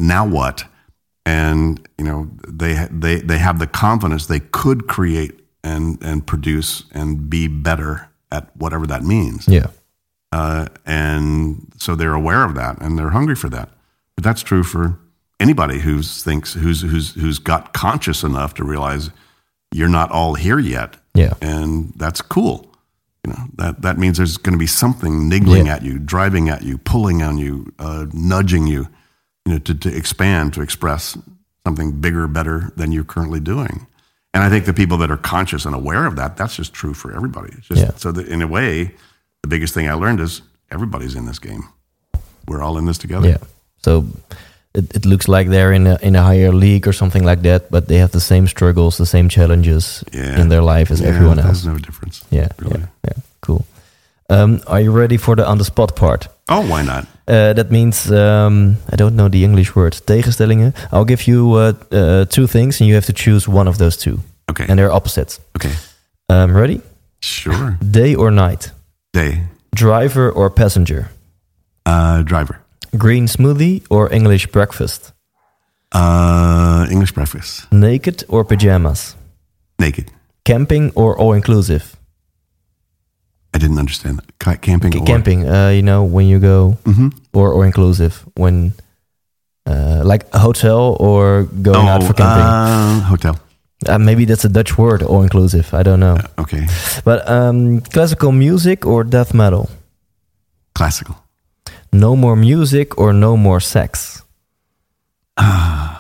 [0.01, 0.65] now what?"
[1.25, 6.85] And you know they they they have the confidence they could create and and produce
[6.93, 9.69] and be better at whatever that means Yeah.
[10.33, 13.69] Uh, and so they're aware of that and they're hungry for that.
[14.15, 14.99] But that's true for
[15.39, 19.11] anybody who's thinks who's who's who's got conscious enough to realize
[19.73, 21.35] you're not all here yet, Yeah.
[21.41, 22.67] and that's cool.
[23.25, 25.77] You know that that means there's going to be something niggling Yeah.
[25.77, 28.89] at you, driving at you, pulling on you, uh, nudging you,
[29.47, 31.17] you know, to, to expand, to express
[31.67, 33.87] something bigger, better than you're currently doing.
[34.33, 36.95] And I think the people that are conscious and aware of that, that's just true
[36.95, 37.53] for everybody.
[37.59, 37.91] It's just, Yeah.
[37.97, 38.95] So that in a way,
[39.43, 41.63] the biggest thing I learned is everybody's in this game.
[42.49, 43.29] We're all in this together.
[43.29, 43.39] Yeah.
[43.85, 44.05] So
[44.75, 47.71] it, it looks like they're in a in a higher league or something like that,
[47.71, 50.41] but they have the same struggles, the same challenges Yeah.
[50.41, 51.63] in their life as Yeah, everyone else.
[51.63, 52.25] There's no difference.
[52.31, 52.81] Yeah, really.
[52.81, 53.23] yeah, yeah.
[53.41, 53.65] Cool.
[54.29, 56.29] Um, are you ready for the on the spot part?
[56.49, 57.05] Oh, why not?
[57.29, 59.93] Uh, that means um, I don't know the English word.
[60.07, 60.73] Tegenstellingen.
[60.93, 63.97] I'll give you uh, uh, two things, and you have to choose one of those
[63.97, 64.19] two,
[64.51, 64.67] Okay.
[64.69, 65.41] and they're opposites.
[65.57, 65.73] okay.
[66.29, 66.81] Um, ready?
[67.21, 67.77] Sure.
[67.91, 68.71] Day or night?
[69.13, 69.45] Day.
[69.75, 71.11] Driver or passenger?
[71.87, 72.61] Uh, driver.
[72.97, 75.13] Green smoothie or English breakfast?
[75.93, 77.67] Uh, English breakfast.
[77.73, 79.17] Naked or pajamas?
[79.79, 80.11] Naked.
[80.45, 81.97] Camping or all inclusive?
[83.55, 84.39] I didn't understand that.
[84.39, 84.97] Ca- Camping.
[84.97, 87.13] or- Camping, uh, you know, when you go, Mhm.
[87.33, 88.73] or all inclusive, when
[89.67, 92.43] uh, like a hotel or going out for camping.
[92.43, 93.37] uh, hotel.
[93.89, 95.73] Uh, maybe that's a Dutch word, all inclusive.
[95.73, 96.19] I don't know.
[96.39, 96.67] Okay.
[97.05, 99.71] But um, classical music or death metal?
[100.75, 101.17] Classical.
[101.93, 104.23] No more music or no more sex?
[105.37, 105.97] Uh,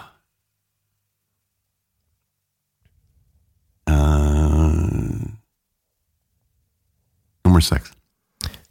[7.44, 7.90] no more sex.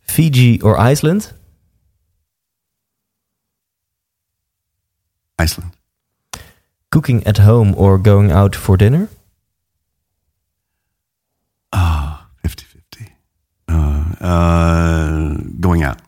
[0.01, 1.33] Fiji or Iceland?
[5.37, 5.71] Iceland.
[6.91, 9.09] Cooking at home or going out for dinner?
[11.71, 13.13] Ah, 50 50.
[13.67, 16.01] Uh, uh, going out.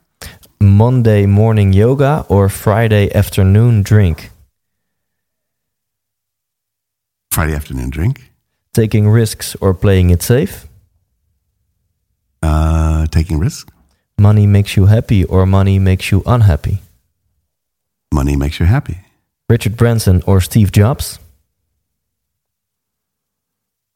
[0.60, 4.32] Monday morning yoga or Friday afternoon drink?
[7.32, 8.32] Friday afternoon drink.
[8.74, 10.68] Taking risks or playing it safe?
[12.42, 13.72] Uh, taking risk.
[14.18, 16.80] Money makes you happy or money makes you unhappy?
[18.14, 18.98] Money makes you happy.
[19.52, 21.20] Richard Branson or Steve Jobs?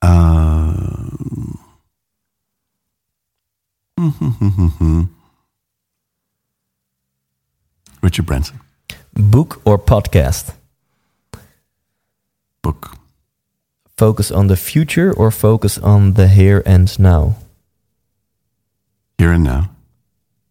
[0.01, 0.73] Uh,
[8.01, 8.59] Richard Branson.
[9.13, 10.53] Book or podcast?
[12.61, 12.97] Book.
[13.97, 17.37] Focus on the future or focus on the here and now?
[19.17, 19.69] Here and now.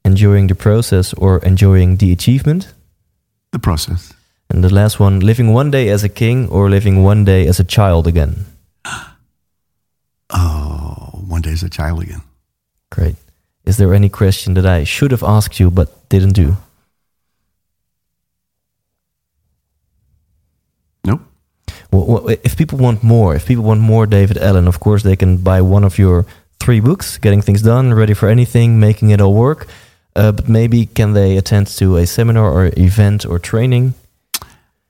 [0.02, 2.72] Enjoying the process or enjoying the achievement?
[3.52, 4.13] The process.
[4.54, 7.58] And the last one, living one day as a king or living one day as
[7.58, 8.46] a child again?
[10.30, 12.22] Oh, one day as a child again.
[12.90, 13.16] Great.
[13.64, 16.56] Is there any question that I should have asked you but didn't do?
[21.04, 21.20] Nope.
[21.90, 25.36] Well, if people want more, if people want more David Allen, of course they can
[25.36, 26.26] buy one of your
[26.58, 29.66] three books, Getting Things Done, Ready for Anything, Making It All Work.
[30.16, 33.94] Uh, but maybe can they attend to a seminar or event or training?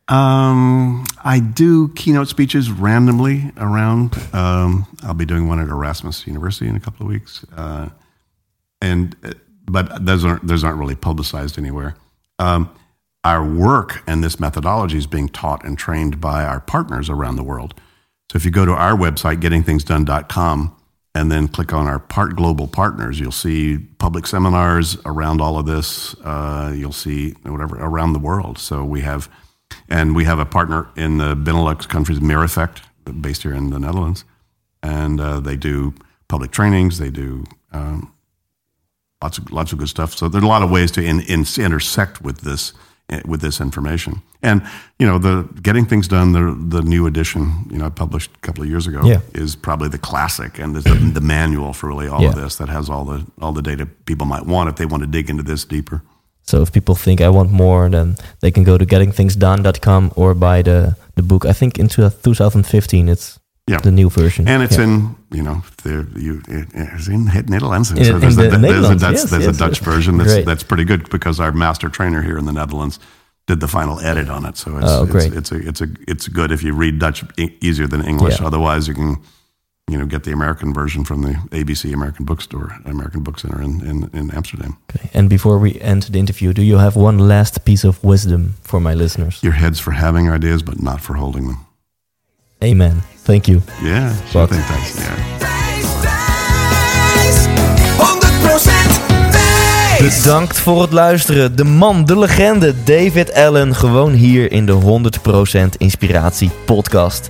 [0.09, 4.15] Um, I do keynote speeches randomly around.
[4.35, 7.89] Um, I'll be doing one at Erasmus University in a couple of weeks, uh,
[8.83, 9.33] and uh,
[9.65, 11.97] but those aren't those aren't really publicized anywhere.
[12.39, 12.75] Um,
[13.25, 17.43] our work and this methodology is being taught and trained by our partners around the
[17.43, 17.75] world.
[18.31, 20.77] So if you go to our website, gettingthingsdone.com,
[21.15, 25.65] and then click on our part global partners, you'll see public seminars around all of
[25.67, 26.15] this.
[26.21, 28.59] Uh, you'll see whatever around the world.
[28.59, 29.29] So we have,
[29.89, 32.83] and we have a partner in the Benelux countries, Mirror Effect,
[33.21, 34.25] based here in the Netherlands,
[34.83, 35.95] and uh, they do
[36.29, 36.99] public trainings.
[36.99, 38.13] They do um,
[39.23, 40.15] lots of lots of good stuff.
[40.15, 42.73] So there's a lot of ways to in, in, intersect with this
[43.09, 44.23] eh, with this information.
[44.43, 44.63] And
[44.99, 48.41] you know, the getting things done, the the new edition, you know, I published a
[48.41, 49.21] couple of years ago, Yeah.
[49.35, 50.81] is probably the classic and the,
[51.15, 54.27] the manual for really all of this that has all the all the data people
[54.27, 56.03] might want if they want to dig into this deeper.
[56.47, 60.63] So if people think I want more, then they can go to gettingthingsdone.com or buy
[60.63, 61.45] the, the book.
[61.47, 63.81] I think in 2015 it's Yeah.
[63.83, 64.47] the new version.
[64.49, 64.85] And it's Yeah.
[64.85, 67.91] in, you know, the, you, it, it's in het Nederlands.
[67.97, 69.57] In- so in there's, the a, there's, a Netherlands, Dutch, yes, there's yes.
[69.57, 72.99] a Dutch version that's, that's pretty good because our master trainer here in the Netherlands
[73.47, 74.57] did the final edit on it.
[74.59, 75.33] So it's, Oh, great.
[75.33, 78.39] it's, it's, a, it's, a, it's good if you read Dutch e- easier than English.
[78.41, 78.47] Yeah.
[78.47, 79.17] Otherwise, you can,
[79.91, 83.87] you know, get the American version from the ABC American Bookstore, American Book Center in,
[83.87, 84.77] in, in Amsterdam.
[84.91, 85.11] Okay.
[85.13, 88.81] And before we end the interview, do you have one last piece of wisdom for
[88.81, 89.43] my listeners?
[89.43, 91.67] Your head's for having ideas, but not for holding them.
[92.63, 93.03] Amen.
[93.25, 93.63] Thank you.
[93.83, 94.53] Yeah, Fuck.
[94.53, 95.54] I think that's, yeah.
[100.05, 101.57] Bedankt voor het luisteren.
[101.57, 103.75] De man, de legende, David Allen.
[103.75, 105.01] Gewoon hier in de
[105.53, 107.29] 100% Inspiratie podcast.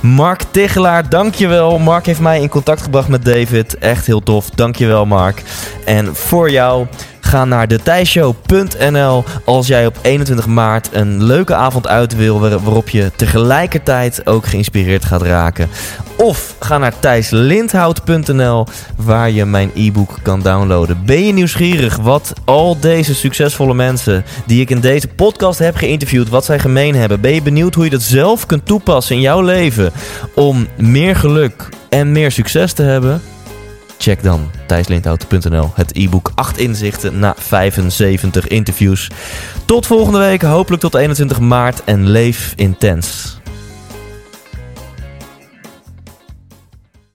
[0.00, 1.78] Mark Tegelaar, dankjewel.
[1.78, 3.78] Mark heeft mij in contact gebracht met David.
[3.78, 4.50] Echt heel tof.
[4.50, 5.42] Dankjewel, Mark.
[5.84, 6.86] En voor jou,
[7.24, 12.40] Ga naar detijshow.nl als jij op 21 maart een leuke avond uit wil...
[12.40, 15.68] waarop je tegelijkertijd ook geïnspireerd gaat raken.
[16.16, 18.66] Of ga naar thijslindhout.nl
[18.96, 21.02] waar je mijn e-book kan downloaden.
[21.06, 26.28] Ben je nieuwsgierig wat al deze succesvolle mensen die ik in deze podcast heb geïnterviewd,
[26.28, 27.20] wat zij gemeen hebben?
[27.20, 29.92] Ben je benieuwd hoe je dat zelf kunt toepassen in jouw leven
[30.34, 33.22] om meer geluk en meer succes te hebben?
[34.04, 39.10] Check dan thijslindhout.nl het e-book 8 inzichten na 75 interviews.
[39.64, 43.38] Tot volgende week, hopelijk tot 21 maart en leef intens.